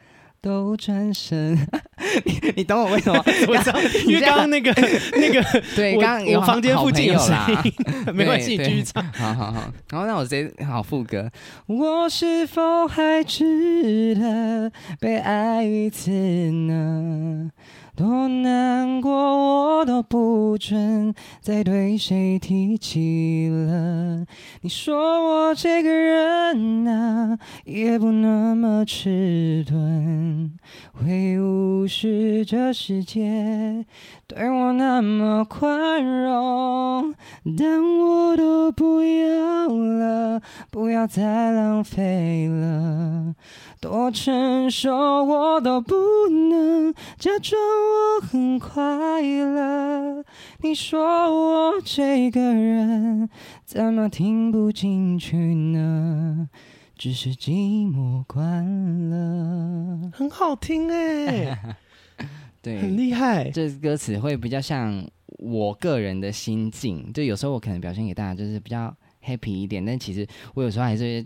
[0.45, 1.57] 都转身，
[2.27, 3.19] 你你懂我为什么？
[3.49, 4.71] 我知道，因为刚刚那个
[5.17, 5.43] 那个，
[5.75, 7.35] 对，刚刚我房间附近有声
[7.65, 7.73] 音，
[8.15, 9.03] 没关系，继续唱。
[9.15, 11.31] 好好好，然后那我直接好副歌。
[11.67, 14.71] 我是否还值得
[15.01, 17.51] 被爱一次呢？
[17.97, 24.27] 多难过，我都不准再对谁提起了。
[24.63, 30.51] 你说我这个人啊，也不那么迟钝，
[30.93, 33.87] 会无视这世界
[34.27, 37.15] 对我那么宽容，
[37.57, 40.43] 但我都不要了，
[40.73, 43.37] 不要再浪费了。
[43.85, 45.95] 多成熟，我都不
[46.31, 50.25] 能假装我很快乐。
[50.63, 53.29] 你说我这个人
[53.67, 56.49] 怎么听不进去呢？
[56.97, 58.65] 只是寂寞惯
[59.11, 60.11] 了。
[60.15, 61.77] 很好听哎，
[62.63, 63.51] 对，很厉害。
[63.51, 71.23] 这歌词会比较像我个人的心境，就有时候我可能表现给大家就是比较 happy 一点，但其实我有时候还是。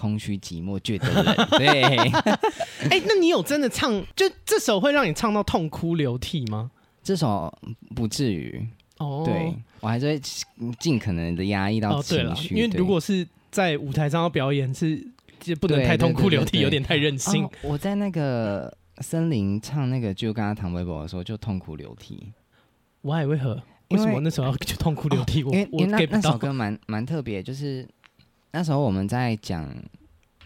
[0.00, 1.36] 空虚寂寞，觉得冷。
[1.58, 2.08] 对，哎、
[2.88, 4.02] 欸，那你有真的唱？
[4.16, 6.70] 就这首会让你唱到痛哭流涕吗？
[7.02, 7.52] 这首
[7.94, 8.66] 不至于。
[8.96, 10.20] 哦，对，我还是会
[10.78, 12.54] 尽可能的压抑到情绪。
[12.54, 15.06] 哦、因为如果是在舞台上要表演，是
[15.38, 17.50] 就不能太痛哭流涕，有点太任性、哦。
[17.60, 22.32] 我在那个森林唱那个就刚刚唐微博的时候，就痛哭流涕。
[23.02, 23.26] Why？
[23.26, 23.62] 为何？
[23.90, 25.44] 为什么那时候要就痛哭流涕？
[25.44, 25.98] 我因为我到。
[26.10, 27.86] 那首歌蛮蛮特别，就是。
[28.52, 29.68] 那时候我们在讲，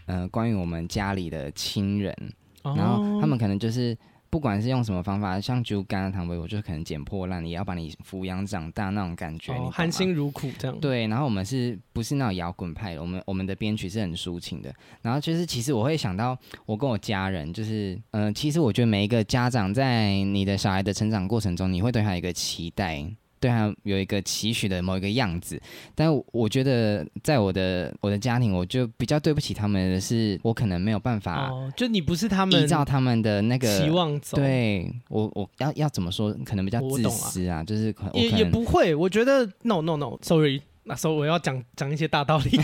[0.05, 2.15] 呃，关于我们家里的亲人，
[2.63, 3.97] 哦、然后他们可能就是
[4.29, 10.79] 不管是用什么方法，像猪肝汤唯，我就可能捡破烂，也要把你抚养长大那种感觉，哦、含辛茹苦这样。
[10.79, 13.01] 对，然后我们是不是那种摇滚派的？
[13.01, 14.73] 我们我们的编曲是很抒情的。
[15.01, 23.03] 然后就是其实我会想到，我跟我家人，就是嗯、呃，其实我觉得每一个家长在你的小孩的成长过程中，你会对他有一个期待。
[23.45, 25.61] 对他有一个期许的某一个样子，
[25.93, 34.35] 但我觉得在我的我的家庭，我就比较对不起他们的是，我可能没有办法，就你不是他们依照他们的那个期望走。
[34.35, 36.35] 对我，我要要怎么说？
[36.43, 38.95] 可能比较自私啊，就是也也不会。
[38.95, 42.59] 我觉得 no no no，sorry，那时候我要讲讲一些大道理，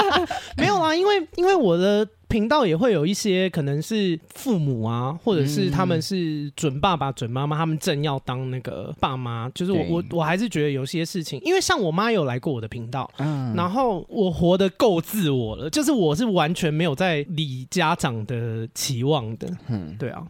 [0.58, 2.06] 没有啊，因为因为我的。
[2.28, 9.48] 频道也会有一些可能是父母啊，或者是他们是准爸爸、准妈妈，他们正要当那个爸妈。
[9.54, 20.26] 就是我我我还是觉得有些事情，因为像我妈有来过我的频道，嗯，然后我活得够自我了，就是我是完全没有在理家长的期望的，嗯，对啊，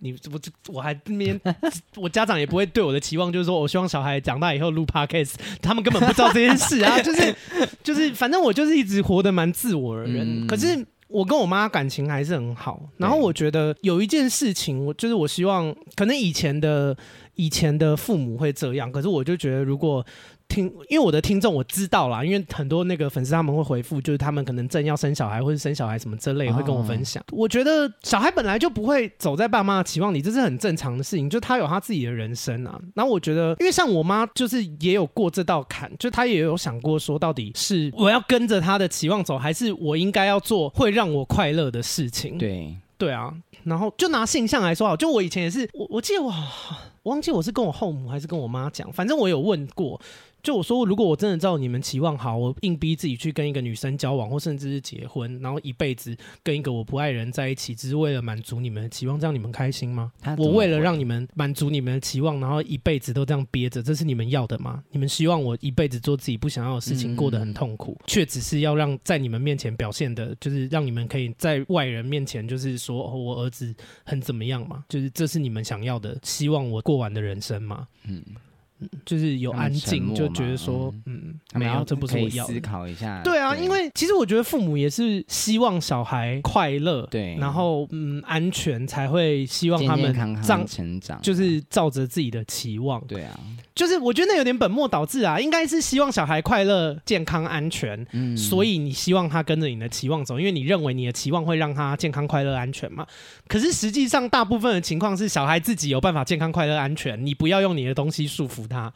[0.00, 0.40] 你我
[0.74, 1.40] 我还那边
[1.96, 7.34] 我家长也不会对我的期望，就是说我希望小孩长大以后录 Podcast，他们根本不知道这件事啊， 就是
[7.82, 10.86] 就是反正我就是一直活得蛮自我的人，可是。
[11.12, 16.96] 我跟我妈感情还是很好，然后我觉得有一件事情，我就是我希望，可能以前的
[17.34, 20.04] 以前的父母会这样，可是我就觉得如果。
[20.52, 27.22] 听，因为我的听众我知道啦，因为很多那个粉丝他们会回复，就是他们可能正要生小孩或者生小孩什么之类，会跟我分享。
[27.22, 32.78] 哦、我觉得小孩本来就不会走在爸妈的期望里，这是很正常的事情，就他有他自己的人生啊。
[32.94, 42.36] 然后我觉得，因为像我妈就是也有过这道坎，就她也有想过说，到底是我要跟着她的期望走，还是我应该要做会让我快乐的事情？
[42.36, 43.32] 对对啊。
[43.64, 46.30] 然后就拿性向来说好，就我以前也是，我我记得我
[47.04, 50.00] 我忘记我是跟我后母还是跟我妈讲，反正我有问过。
[50.42, 60.10] 就我说，如果我真的照你们期望好，我硬逼自己去跟一个女生交往，或甚至是结婚，然后一辈子跟一个我不爱人在一起，只是为了满足你们的期望，这样你们开心吗？
[60.36, 64.82] 我为了让你们满足你们的期望，然后一辈子都这样憋着，这是你们要的吗？
[64.90, 73.72] 你们希望我一辈子做自己不想要的事情，过得很痛苦，却、嗯、只是要让在你们面前表现的，就是让你们可以在外人面前就是说，哦，我儿子
[74.04, 74.84] 很怎么样嘛？
[74.88, 77.86] 就是这是你们想要的，希望我过完的人生吗？
[78.08, 78.20] 嗯。
[79.04, 82.52] 就是有安静，就觉得说，嗯，没有，这不是我要的。
[82.54, 93.02] 思考一下，对啊，因为其实我觉得父母也是希望小孩快乐，对，然后嗯安全，才会希望他们长成长，就是照着自己的期望。
[93.06, 93.38] 对啊，
[93.74, 103.06] 就是我觉得那有点本末倒置啊，应该是希望小孩快乐、健康、安全，嗯，所以你希望他跟着你的期望走，因为你认为你的期望会让他健康、快乐、安全嘛。
[103.48, 108.92] 可是实际上，大部分的情况是小孩自己有办法健康、快乐、安全，你不要用你的东西束缚他，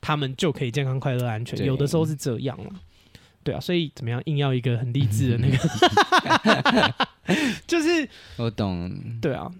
[0.00, 1.58] 他们就可以健康、快乐、安全。
[1.64, 2.70] 有的时候是这样了，
[3.42, 6.94] 对啊，所以怎么样，硬要一个很励志的那个，
[7.66, 9.50] 就是我懂，对啊。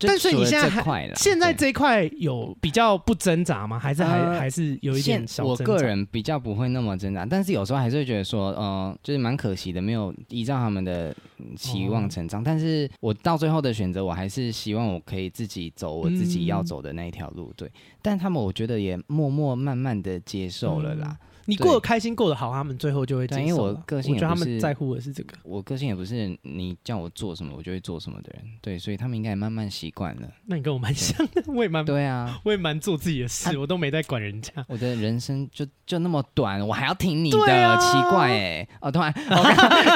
[0.00, 3.78] 但是你现在还现在这一块有比较不挣扎吗？
[3.78, 5.44] 还是还、呃、还是有一点小？
[5.44, 11.14] 我个人比较不会那么挣扎，但是有时候还是会觉得说，嗯、呃，就是蛮可惜的，没有依照他们的
[11.56, 12.40] 期望成长。
[12.40, 17.52] 哦、但是我到最后的选择，我还是希望我可以自己走我自己要走的那一条路。
[17.56, 17.70] 对，
[18.02, 21.08] 但他们我觉得也默默慢慢的接受了啦。
[21.10, 23.40] 嗯你过得开心，过得好，他们最后就会接受。
[23.40, 25.34] 因为我个性我觉得他们在乎的是这个。
[25.42, 30.28] 我个性也不是你叫我做什么我就会做什么的人，对，所以他们应该也慢慢习惯了。
[30.44, 34.52] 那你跟我蛮像的，我也蛮对啊，我也蛮做自己的事，啊、我都没在管人家。
[34.68, 38.68] 我的人生就就那么短，我还要听你的，啊、奇怪哎、欸！
[38.82, 39.42] 哦，突然， 我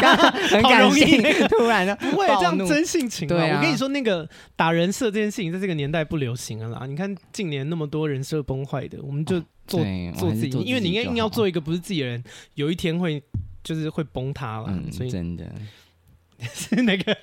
[0.01, 3.29] 刚刚很感性， 突然的，不会这样真性情。
[3.29, 4.27] 对啊，我跟你说，那个
[4.57, 6.87] 打人设这件事情，在这个年代不流行了啦。
[6.87, 9.37] 你看近年那么多人设崩坏的，我们就。
[9.37, 9.81] 哦做
[10.17, 12.23] 做自己，因为你应该硬要做一个不是自己的人，
[12.55, 13.23] 有一天会
[13.63, 14.67] 就是会崩塌了。
[14.69, 15.51] 嗯，所以真的
[16.53, 17.17] 是 那个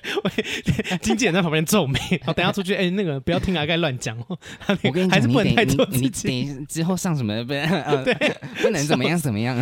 [1.02, 1.98] 经纪人在旁边皱眉。
[2.24, 4.38] 好， 等下出去，哎，那个不要听阿盖乱讲哦。
[4.82, 6.28] 我跟你讲，还是不能太做自己。
[6.32, 8.04] 你等之后上什么不能？
[8.04, 8.14] 对，
[8.62, 9.56] 不能怎么样怎么样。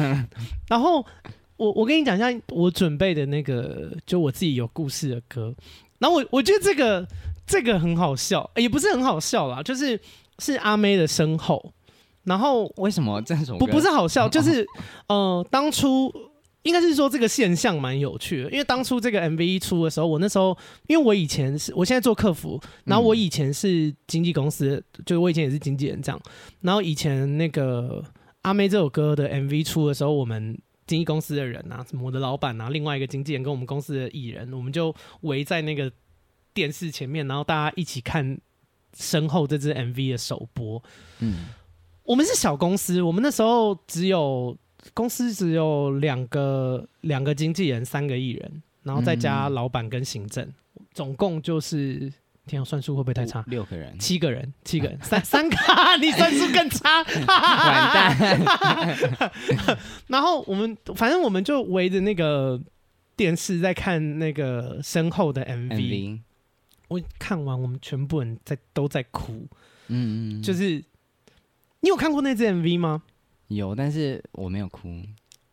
[0.69, 1.05] 然后
[1.57, 5.53] 我我跟你讲一下，我准备的那个就我自己有故事的歌。
[5.99, 7.05] 然后我我觉得这个
[7.45, 10.01] 这个很好笑，也不是很好笑啦，就是
[10.39, 11.75] 是阿妹的身后。
[12.25, 14.29] 然后为什么这种不不是好笑？
[14.29, 14.67] 就是
[15.09, 16.13] 呃，当初
[16.63, 20.57] 应该是说这个现象蛮有趣的，因为当初这个 MV 一出的时候，我那时候
[20.89, 26.21] 因为我以前是我现在做客服，然后我以前是经纪公司，嗯、就是我以前也是经纪人这样。
[26.61, 28.05] 然后以前那个
[28.43, 35.91] 阿妹这首歌的 MV 出的时候，我们经纪公司的人啊，什么我的老板啊，另外一个经纪人跟我们公司的艺人，我们就围在那个
[36.53, 38.39] 电视前面，然后大家一起看
[38.95, 40.83] 身后这支 MV 的首播，
[41.21, 41.47] 嗯。
[42.09, 44.57] 我们是小公司，我们那时候只有
[44.95, 52.11] 公司只有两个两个经纪人，三个艺人，然后再加老板跟行政，嗯、总共就是
[52.47, 53.45] 天啊，算数会不会太差？
[53.49, 55.57] 六个人，七个人，七个人， 三三个，
[56.01, 59.31] 你算数更差， 完蛋。
[60.09, 62.59] 然后我们反正我们就围着那个
[63.17, 66.21] 电视在看那个身后的 MV，, MV
[66.89, 69.47] 我看完我们全部人在都在哭，
[69.89, 70.83] 嗯嗯，就是。
[71.81, 73.03] 你有看过那支 MV 吗？
[73.49, 74.89] 有，但是我没有哭。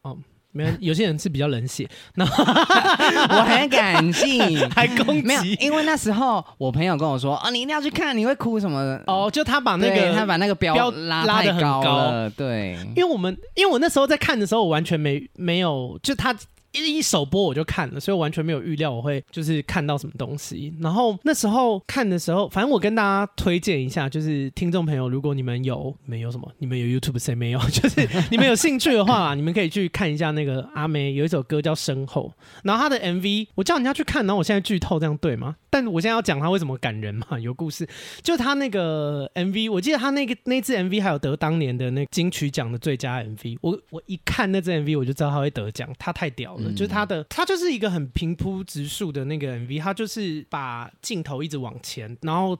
[0.02, 0.18] 哦，
[0.52, 2.26] 没有，有些人是比较冷血，那
[3.38, 5.22] 我很感性，还攻击。
[5.22, 12.78] 没有，因为那时候我朋友跟我说：“哦，你一定要去看，你会哭什么的。”哦，就他把那个他把那个标拉拉的很高，对。
[12.96, 16.36] 因为我们，因为我那时候在看的时候，我完全没没有，就他。
[16.76, 20.74] 一一首播我就看了，所以我完全没有预料我会就是看到什么东西。
[20.80, 27.60] 然后那时候看的时候，反正我跟大家推荐一下，就是听众朋友，如果你们有你们有什么，你们有 YouTube 谁没有？
[27.70, 32.32] 就是你们有兴趣的话，你们可以去看一下那个阿妹有一首歌叫《身后》，
[32.64, 35.56] 然后他的 MV 我叫人家去看，然后我现在剧透这样对吗？
[35.70, 37.88] 但我现在要讲他为什么感人嘛，有故事。
[38.22, 43.58] 就他那个 MV，我记得他那个那支 MV 还有得当年的那金曲奖的最佳 MV。
[43.62, 46.65] 我我一看那支 MV，我就知道他会得奖，他太屌了。
[46.70, 52.58] 嗯、就是他的，他就是一个很平铺直述的那个 MV，他就是把镜头一直往前，然后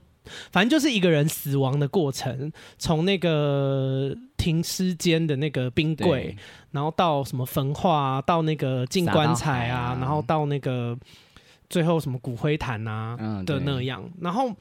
[0.52, 6.36] 反正就是一个人死亡的过程，从那个停尸间的那个冰柜，
[6.72, 10.98] 然后到什么焚化啊，到那个进棺材啊，啊然后到那个
[11.70, 14.02] 最后什么骨灰坛啊的那样。
[14.04, 14.52] 嗯、然后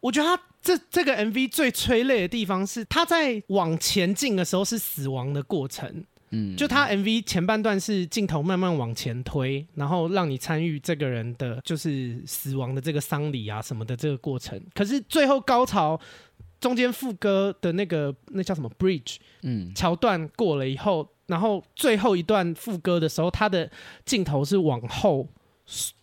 [0.00, 6.04] 我觉得他这这个 MV 最催泪的地方是他在往前进的时候是死亡的过程。
[6.34, 14.60] 嗯，就他 MV 前半段是镜头慢慢往前推，然后让你参与这个人的就是死亡的这个丧礼啊什么的这个过程。
[14.74, 15.98] 可是最后高潮
[16.60, 23.70] 中间副歌的那个那叫什么 Bridge，嗯，桥段过了以后，然后最后一段副歌的时候，他的
[24.04, 25.28] 镜头是往后。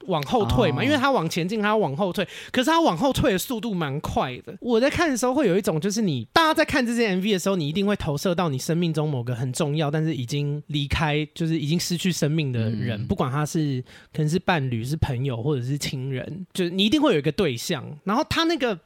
[0.08, 0.86] 往后退嘛，oh.
[0.86, 4.58] 因为他往前进，他要往后退，可是他往后退的速度蛮快的。
[4.60, 13.80] 我在看的时候会有一种，就是你大家在看这些 MV 的时候，你一定会投射到你生命中某个很重要，但是已经离开，就是已经失去生命的人，嗯、不管他是
[14.12, 17.86] 可能是伴侣、是朋友或者是亲人，就是你一定会有一个对象。
[18.04, 18.78] 然后他那个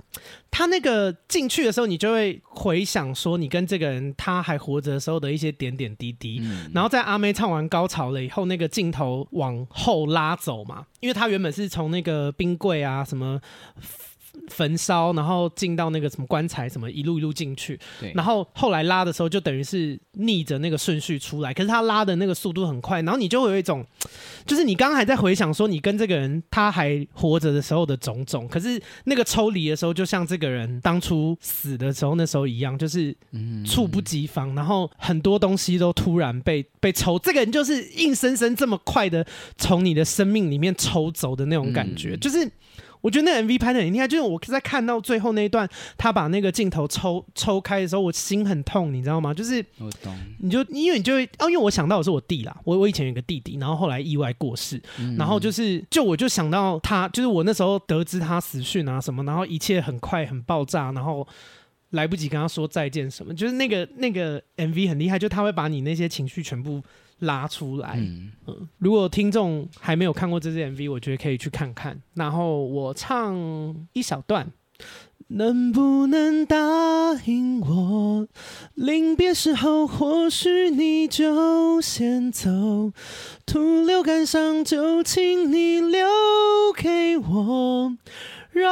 [0.52, 6.40] 他那个进去的时候，你就会回想说，你跟这个人他还活着的时候的一些点点滴滴。
[6.42, 10.65] 嗯、然后在阿妹唱完高潮了以后，那个镜头往后拉走。
[10.66, 13.40] 嘛，因为他原本是从那个冰柜啊什么。
[14.50, 17.80] 焚烧，然后进到那个什么棺材，什么一路一路进去。
[18.00, 18.12] 对。
[18.14, 21.54] 然后后来拉的时候，就等于是逆着那个顺序出来。
[21.54, 23.86] 可是他拉的那个速度很快，然后你就会有一种，
[24.46, 28.48] 就是你刚刚还在回想说你跟这个人他还活着的时候的种种。
[28.48, 33.16] 可是那个抽离的时候，就像这个人当初死的时候那时候一样，就是
[33.66, 37.18] 猝不及防，然后很多东西都突然被被抽。
[37.20, 39.26] 这个人就是硬生生这么快的
[39.58, 42.50] 从你的生命里面抽走的那种感觉，就是。
[43.06, 49.32] 我觉得那 MV 拍的很厉害，就是我在看到最后那一段，他把那个镜头抽抽开的时候，我心很痛，你知道吗？
[49.32, 61.28] 就是我懂，你就因为你就会哦，因为我想到的是我弟啦，我我以前有个弟弟，然后后来意外过世，嗯、然后就是就我就想到他，就是我那时候得知他死讯啊什么，然后一切很快很爆炸，然后
[61.92, 66.82] 来不及跟他说再见什么，就是那个那个 MV 很厉害，就他会把你那些情绪全部。
[67.20, 72.00] 拉出来，嗯，嗯，如果听众还没有看过这支 MV，我觉得可以去看看。
[72.14, 73.36] 然后我唱
[73.94, 74.52] 一小段，
[75.28, 76.58] 能不能答
[77.26, 78.28] 应我，
[78.76, 82.92] 临别时候或许你就先走，
[83.46, 86.06] 徒留感伤就请你留
[86.76, 87.98] 给我。
[88.56, 88.72] 让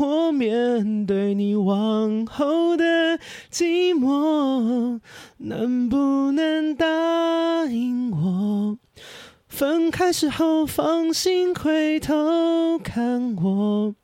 [0.00, 3.20] 我面对你往后的
[3.52, 4.98] 寂寞，
[5.36, 6.86] 能不能答
[7.66, 8.78] 应我？
[9.46, 13.94] 分开时候放心回头看我，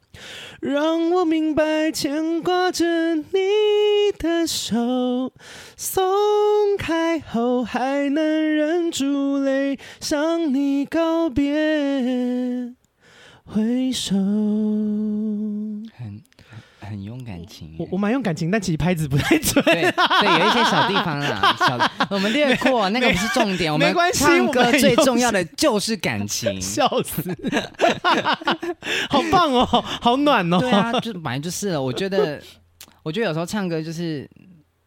[0.60, 5.32] 让我明白牵挂着你的手，
[5.76, 12.76] 松开后还能忍住泪向你告别。
[13.52, 15.84] 回首，很
[16.80, 17.76] 很用感情。
[17.78, 19.62] 我我蛮用感情，但其实拍子不太准。
[19.62, 21.78] 对，对，有一些小地方啊，小
[22.08, 23.70] 我们略过，那个不是重点。
[23.74, 26.58] 我们唱歌最重要的就是感情。
[26.62, 27.22] 笑死，
[29.10, 30.58] 好棒哦，好暖哦。
[30.58, 31.82] 对啊，就本来就是了。
[31.82, 32.40] 我觉得，
[33.02, 34.26] 我觉得有时候唱歌就是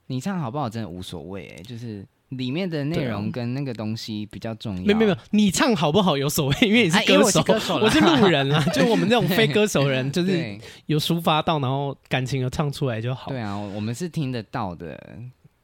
[0.07, 1.53] 你唱好不好，真的无所谓。
[1.55, 2.03] 哎，就是。
[2.38, 4.84] 里面的内容跟那个东西比较重要。
[4.84, 8.64] 没有没有，你唱好不好有所谓，因为你是歌手，我是路人啊。
[8.74, 13.30] 就我们这种非歌手人，就是有抒发到，然后感情有唱出来就好。
[13.30, 14.98] 对啊，我们是听得到的，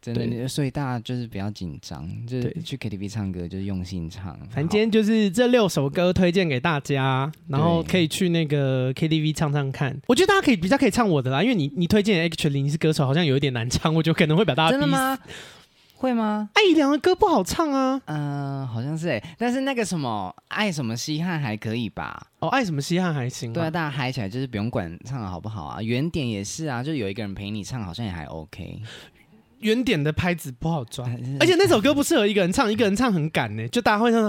[0.01, 0.47] 真的。
[0.47, 4.37] 所以大家就是不要紧张，就是去 KTV 唱歌就是用心唱。
[4.49, 9.99] 反正今天就是这六首歌推荐给大家，然后可以去那个 KTV 唱唱看。
[10.07, 14.81] 我觉得大家可以比较可以唱我的啦，因为你你推荐 Actually 你是歌手，好像有一点难唱，我觉得可能会把大家逼死。
[14.81, 15.19] 真的吗？
[16.01, 16.49] 会吗？
[16.55, 18.01] 艾怡良的歌不好唱啊。
[18.05, 22.25] 嗯、呃，好像是哎，但是那个什么爱什么稀罕还可以吧？
[22.39, 23.53] 哦，爱什么稀罕还行。
[23.53, 25.79] 对啊，大家嗨起来就是不用管唱的好不好啊。
[25.79, 28.81] 原点也是啊，就有一个人陪你唱，好像也还 OK。
[29.59, 31.05] 原点的拍子不好抓，
[31.39, 34.27] 而且那首歌不适合一个人唱，一个人唱很赶呢，就大家会唱。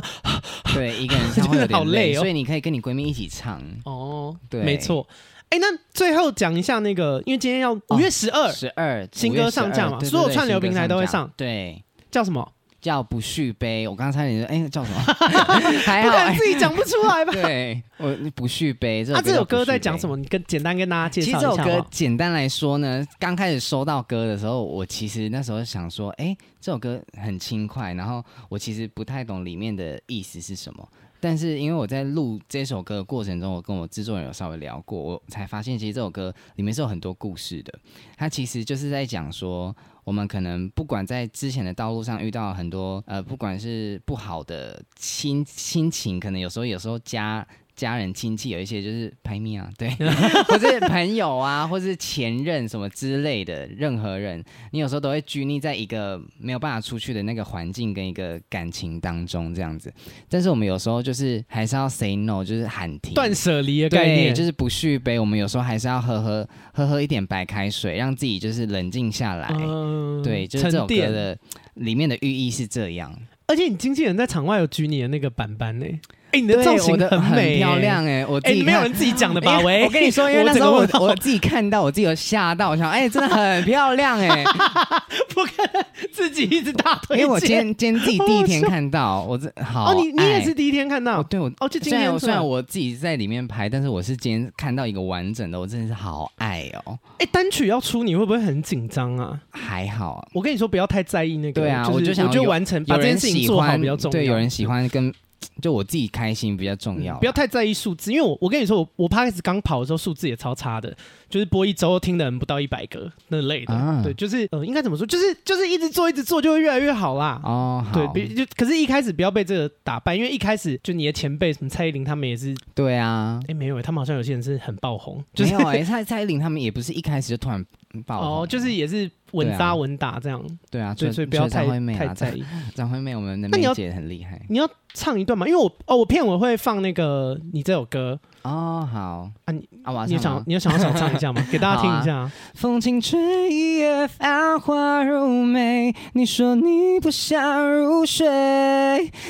[0.74, 3.58] 对，一个人唱会有点累， 所以你可以跟你闺蜜一起唱。
[3.86, 5.08] 哦，对，没错。
[5.52, 11.30] 哎，那最后讲一下那个，因为今天要五月十二，十二新歌上架嘛，所有串流平台都会上。
[11.36, 12.50] 对，叫什么？
[12.80, 13.86] 叫不续杯。
[13.86, 14.98] 我刚才你说，哎，叫什么？
[15.84, 17.32] 还好，自己讲不出来吧？
[17.34, 19.04] 对，我不续杯。
[19.12, 20.16] 啊，这首歌在讲什么？
[20.16, 21.38] 你跟简单跟大家介绍一下。
[21.38, 30.88] 其实这首歌简单来说呢，刚开始收到歌的时候，我其实那时候想说，哎，这首歌很轻快，然后我其实不太懂里面的意思是什么。
[31.22, 37.72] 但是因为我在录这首歌的过程中，我跟我制作人有稍微聊过，我才发现其实这首歌里面是有很多故事的。
[38.16, 47.46] 它其实就是在讲说，我们可能不管在之前的道路上遇到很多呃，不管是不好的亲亲情，可能有时候有时候家。
[47.82, 49.90] 家人亲戚有一些就是排名啊，对，
[50.46, 59.92] 或是朋友啊，或是前任什么之类的，任何人，你有时候都会拘泥在一个没有办法出去的那个环境跟一个感情当中这样子。
[60.28, 65.18] 但是我们有时候就是还是要 say no，就是喊停，断舍离的概念，就是不续杯。
[65.18, 69.48] 我们有时候还是要喝喝喝喝一点白开水，让自己就是冷静下来。
[69.58, 71.36] 嗯、对，就是这首歌的
[71.74, 73.12] 里面的寓意是这样。
[73.48, 75.86] 而且你经纪人在场外有举你的那个板板呢？
[76.32, 78.24] 哎，你的造型很美，漂亮哎！
[78.26, 79.60] 我哎，没有人自己讲的吧？
[79.60, 84.42] 喂，我跟你说， 因为那时候我我自己看到，我自己有吓到，我想，哎，真的很漂亮哎！
[85.28, 91.22] 不可能自己一直大腿，因为我今天今天自己第一天看到，我这好哦，你你也是第一天看到？
[91.22, 96.98] 对，我哦，就今天虽然我自己在里面拍，但是我是今天看到一个完整的，我真的是好爱哦！
[97.18, 99.38] 哎，单曲要出，你会不会很紧张啊？
[99.50, 101.60] 还好，我跟你说，不要太在意那个。
[101.60, 104.12] 对啊，我就想我就完成把这件事情做好比较重要。
[104.12, 105.12] 对，有人喜欢跟。
[105.60, 110.96] 就我自己开心比较重要，不要太在意数字，因为我我跟你说，我我 Podcast 刚跑的时候数字也超差的，
[111.28, 117.40] 就是播一周听的人不到一百个那类的，啊、对，就是呃，应该怎么说，就是就是一直做一直做就会越来越好啦。
[117.44, 127.64] 哦，好对，就可是一开始不要被这个打败，因为一开始就你的前辈什么蔡依林他们也是，对啊，哎、欸、没有，他们好像有些人是很爆红，就是、没有哎，蔡蔡依林他们也不是一开始就突然
[128.06, 129.10] 爆红， 哦，就是也是。
[129.32, 132.42] 稳扎稳打这样，对啊，所以所以不要太太在意。
[132.74, 134.40] 张惠妹，我们的妹姐很厉害。
[134.48, 135.46] 你要唱一段吗？
[135.46, 138.88] 因为我哦，我片尾会放那个你这首歌哦。
[138.92, 141.44] 好啊，你啊，你想你要想要想唱一下吗？
[141.50, 142.30] 给大家听一下。
[142.54, 148.26] 风轻吹一夜繁华如美，你说你不想入睡，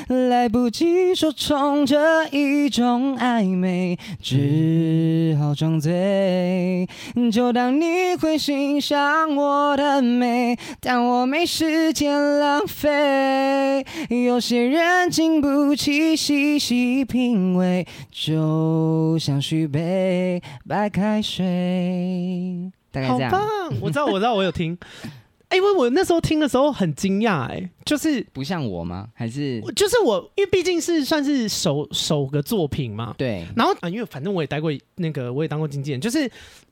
[0.07, 6.87] 来不及说冲着一种暧昧，只好装醉。
[7.31, 10.01] 就当你会欣赏我的。
[10.03, 13.85] 美，但我没时间浪费。
[14.09, 22.71] 有些人经不起细细品味，就像续杯白开水。
[22.91, 23.31] 大概这样。
[23.31, 23.79] 好棒！
[23.81, 24.77] 我知道，我知道，我有听。
[25.49, 29.09] 哎、欸，因为我那时候听的时候很惊讶，哎，就是不像我吗？
[29.13, 33.13] 还是就是我，因为毕竟是算是首首个作品嘛。
[33.17, 33.45] 对。
[33.55, 36.31] 然后啊，因为反正我也待过那个，我也当过经纪人，就是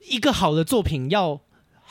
[0.09, 1.39] 一个好的作品要。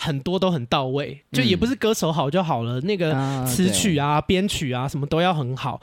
[0.02, 5.78] 很多都很到位，就也不是歌手好就好了，嗯、那个词曲啊、编、啊、曲啊什么都要很好。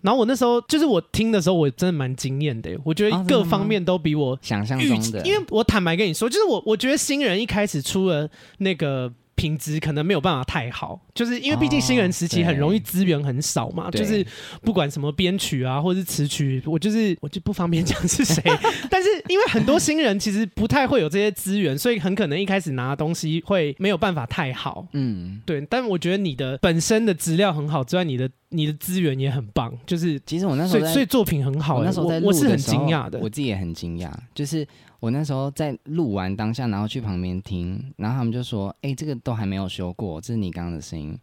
[0.00, 5.20] 然后我那时候就是我听的时候，我真的蛮惊艳的，我觉得各方面都比我想象中的。
[5.26, 9.12] 因为我坦白跟你说，就是我我觉得新人一开始出了那个。
[9.38, 14.26] 品质可能没有办法太好，就是因为毕竟新人时期很容易资源很少嘛，就是
[14.62, 18.42] 不管什么编曲啊，或者是词曲，我就是我就不方便讲是谁，
[18.90, 25.64] 但是因为很多新人其实不太会有这些资源，所以很可能一开始拿的东西会没有办法太好，嗯，对。
[25.70, 34.66] 但我觉得你的本身的资料很好之外，你的你的资源也很棒，就是其实我那时候所以所以作品很好，那时候在录的时候我是很惊讶的，我自己也很惊讶，就是。
[35.00, 41.16] 我那时候在录完当下，然后去旁边听，然后他们就说：“哎、欸，这个都还没有修过，这是你刚刚的声音。”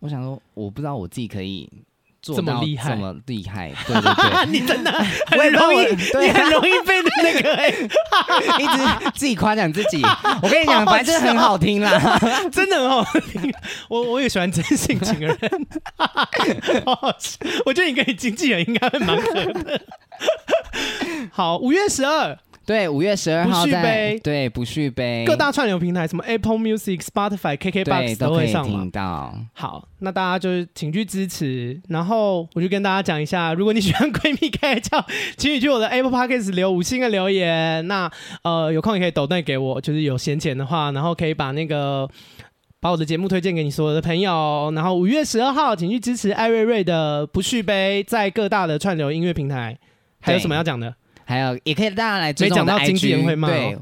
[0.00, 1.66] 我想说，我不知道我自己可以
[2.20, 3.72] 做到这么厉害，这么厉害。
[3.86, 4.92] 对对对，你真的
[5.30, 5.86] 很容易，
[6.20, 7.70] 你很容易被那个、欸、
[8.60, 10.02] 一直自己夸奖自己。
[10.42, 12.18] 我跟你讲，反正很好听啦，
[12.52, 13.50] 真的很好听。
[13.88, 15.66] 我我也喜欢真性情的人，
[16.84, 19.80] 好好笑，我觉得你跟你经纪人应该会蛮合的。
[21.30, 22.38] 好，五月十二。
[22.64, 28.88] 对，五月十二号在不续杯，对，不续杯，各大串流平台，什么 Apple Music、Spotify、KKBox 都会上嘛。
[28.92, 29.34] 到。
[29.52, 31.80] 好，那大家就是请去支持。
[31.88, 35.04] 然后我就跟大家讲一下，如果你喜欢闺蜜该叫，
[35.36, 37.86] 请你去我的 Apple Podcast 留五星的留言。
[37.88, 38.10] 那
[38.44, 42.08] 呃，有空也可以抖内给我，就是有闲钱的话，然后可以把那个
[42.80, 44.70] 把我的节目推荐给你所有的朋友。
[44.74, 49.76] 然后五月十二号，请去支持艾瑞瑞的不续杯，在各大的串流音乐平台。
[50.20, 50.94] 还有什么要讲的？
[51.24, 53.78] 还有，也可以大家来追踪我的 IG，对，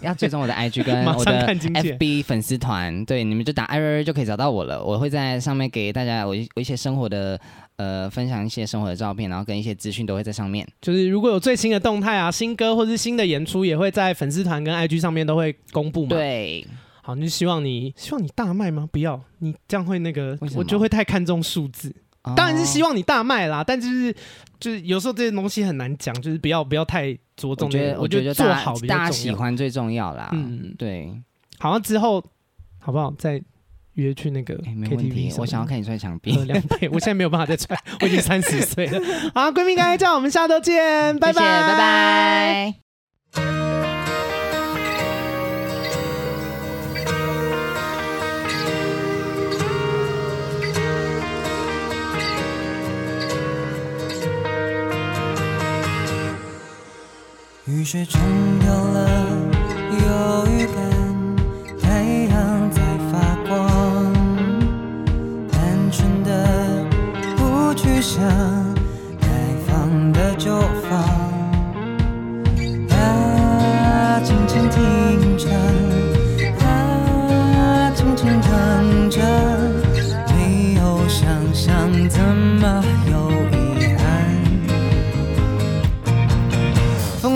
[0.00, 4.82] 要追踪我的 IG 跟 我的 FB 粉丝团，对，你们就打艾瑞瑞就可以找到我了。
[4.82, 7.38] 我会在上面给大家我一一些生活的
[7.76, 10.66] 呃分享一些生活的照片，然后跟一些资讯都会在上面。
[10.80, 16.10] 就是如果有最新的动态啊，新歌或是新的演出，也会在粉丝团跟 IG 上面都会公布嘛。
[16.10, 16.64] 对，
[17.02, 18.88] 好，那就希望你希望你大卖吗？
[18.92, 21.92] 不要，你这样会那个，我就会太看重数字。
[22.36, 24.14] 当然是希望你大卖啦，但就是
[24.60, 27.68] 就是有时候这些东西很难讲，就是不要不要太着重。
[27.68, 30.30] 我觉得我觉得做好比较，大家喜欢最重要啦。
[30.32, 31.12] 嗯，对。
[31.58, 32.22] 好像之后
[32.78, 33.12] 好不好？
[33.18, 33.42] 再
[33.94, 36.32] 约去那个 KTV，我想要看你踹墙壁。
[36.44, 39.00] 两倍，我现在没有办法再踹， 我已经三十岁了。
[39.34, 42.74] 好，闺蜜该叫，我们下周见，拜拜，拜
[43.34, 43.91] 拜。
[57.74, 58.20] 雨水冲
[58.60, 59.08] 掉了
[59.88, 60.74] 忧郁感，
[61.80, 63.18] 太阳在发
[63.48, 64.12] 光，
[65.50, 66.84] 单纯的
[67.34, 68.22] 不去想
[69.18, 69.26] 该
[69.66, 71.00] 放的就放，
[72.90, 75.48] 啊，静静听着，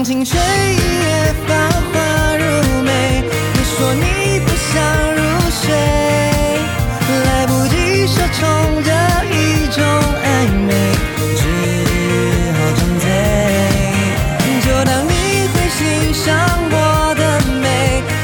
[0.06, 1.58] 风轻吹，音乐放
[1.90, 2.44] 花入
[2.84, 3.24] 眉。
[3.54, 4.72] 你说你不想
[5.16, 5.18] 入
[5.50, 5.66] 睡，
[7.24, 7.74] 来不及
[8.06, 8.46] 奢宠
[8.84, 8.90] 这
[9.34, 9.82] 一种
[10.22, 10.24] 暧
[10.64, 10.70] 昧，
[11.34, 11.42] 只
[12.52, 13.04] 好张嘴。
[14.62, 15.10] 就当你
[15.48, 16.24] 会欣赏
[16.70, 16.74] 我
[17.16, 17.20] 的
[17.60, 17.66] 美，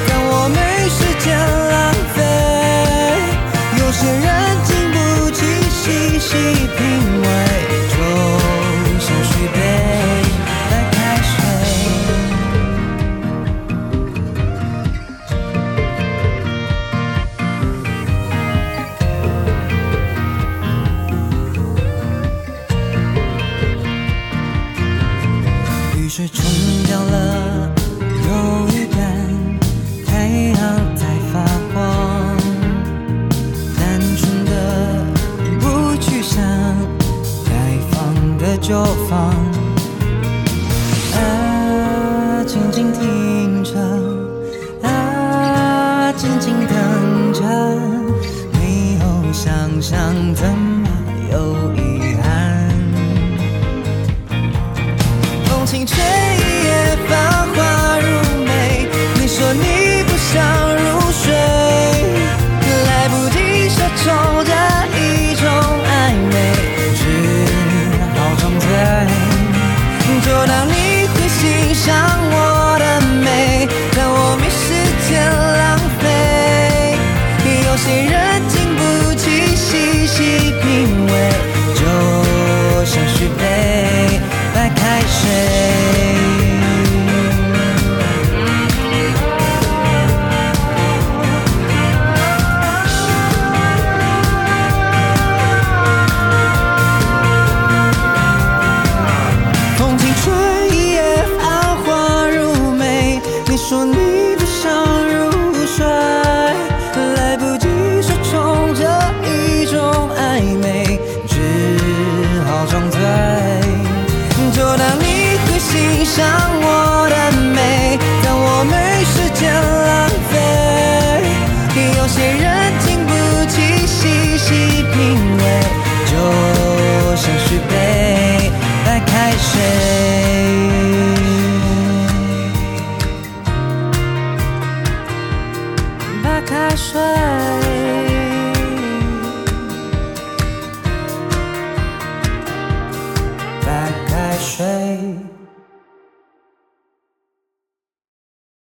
[0.07, 0.57] 但我没
[0.89, 1.27] 时间
[1.73, 1.75] 浪
[2.15, 2.17] 费。
[3.81, 4.31] 有些人
[4.63, 4.97] 经不
[5.33, 5.83] 起细
[6.21, 6.31] 细
[6.79, 6.81] 品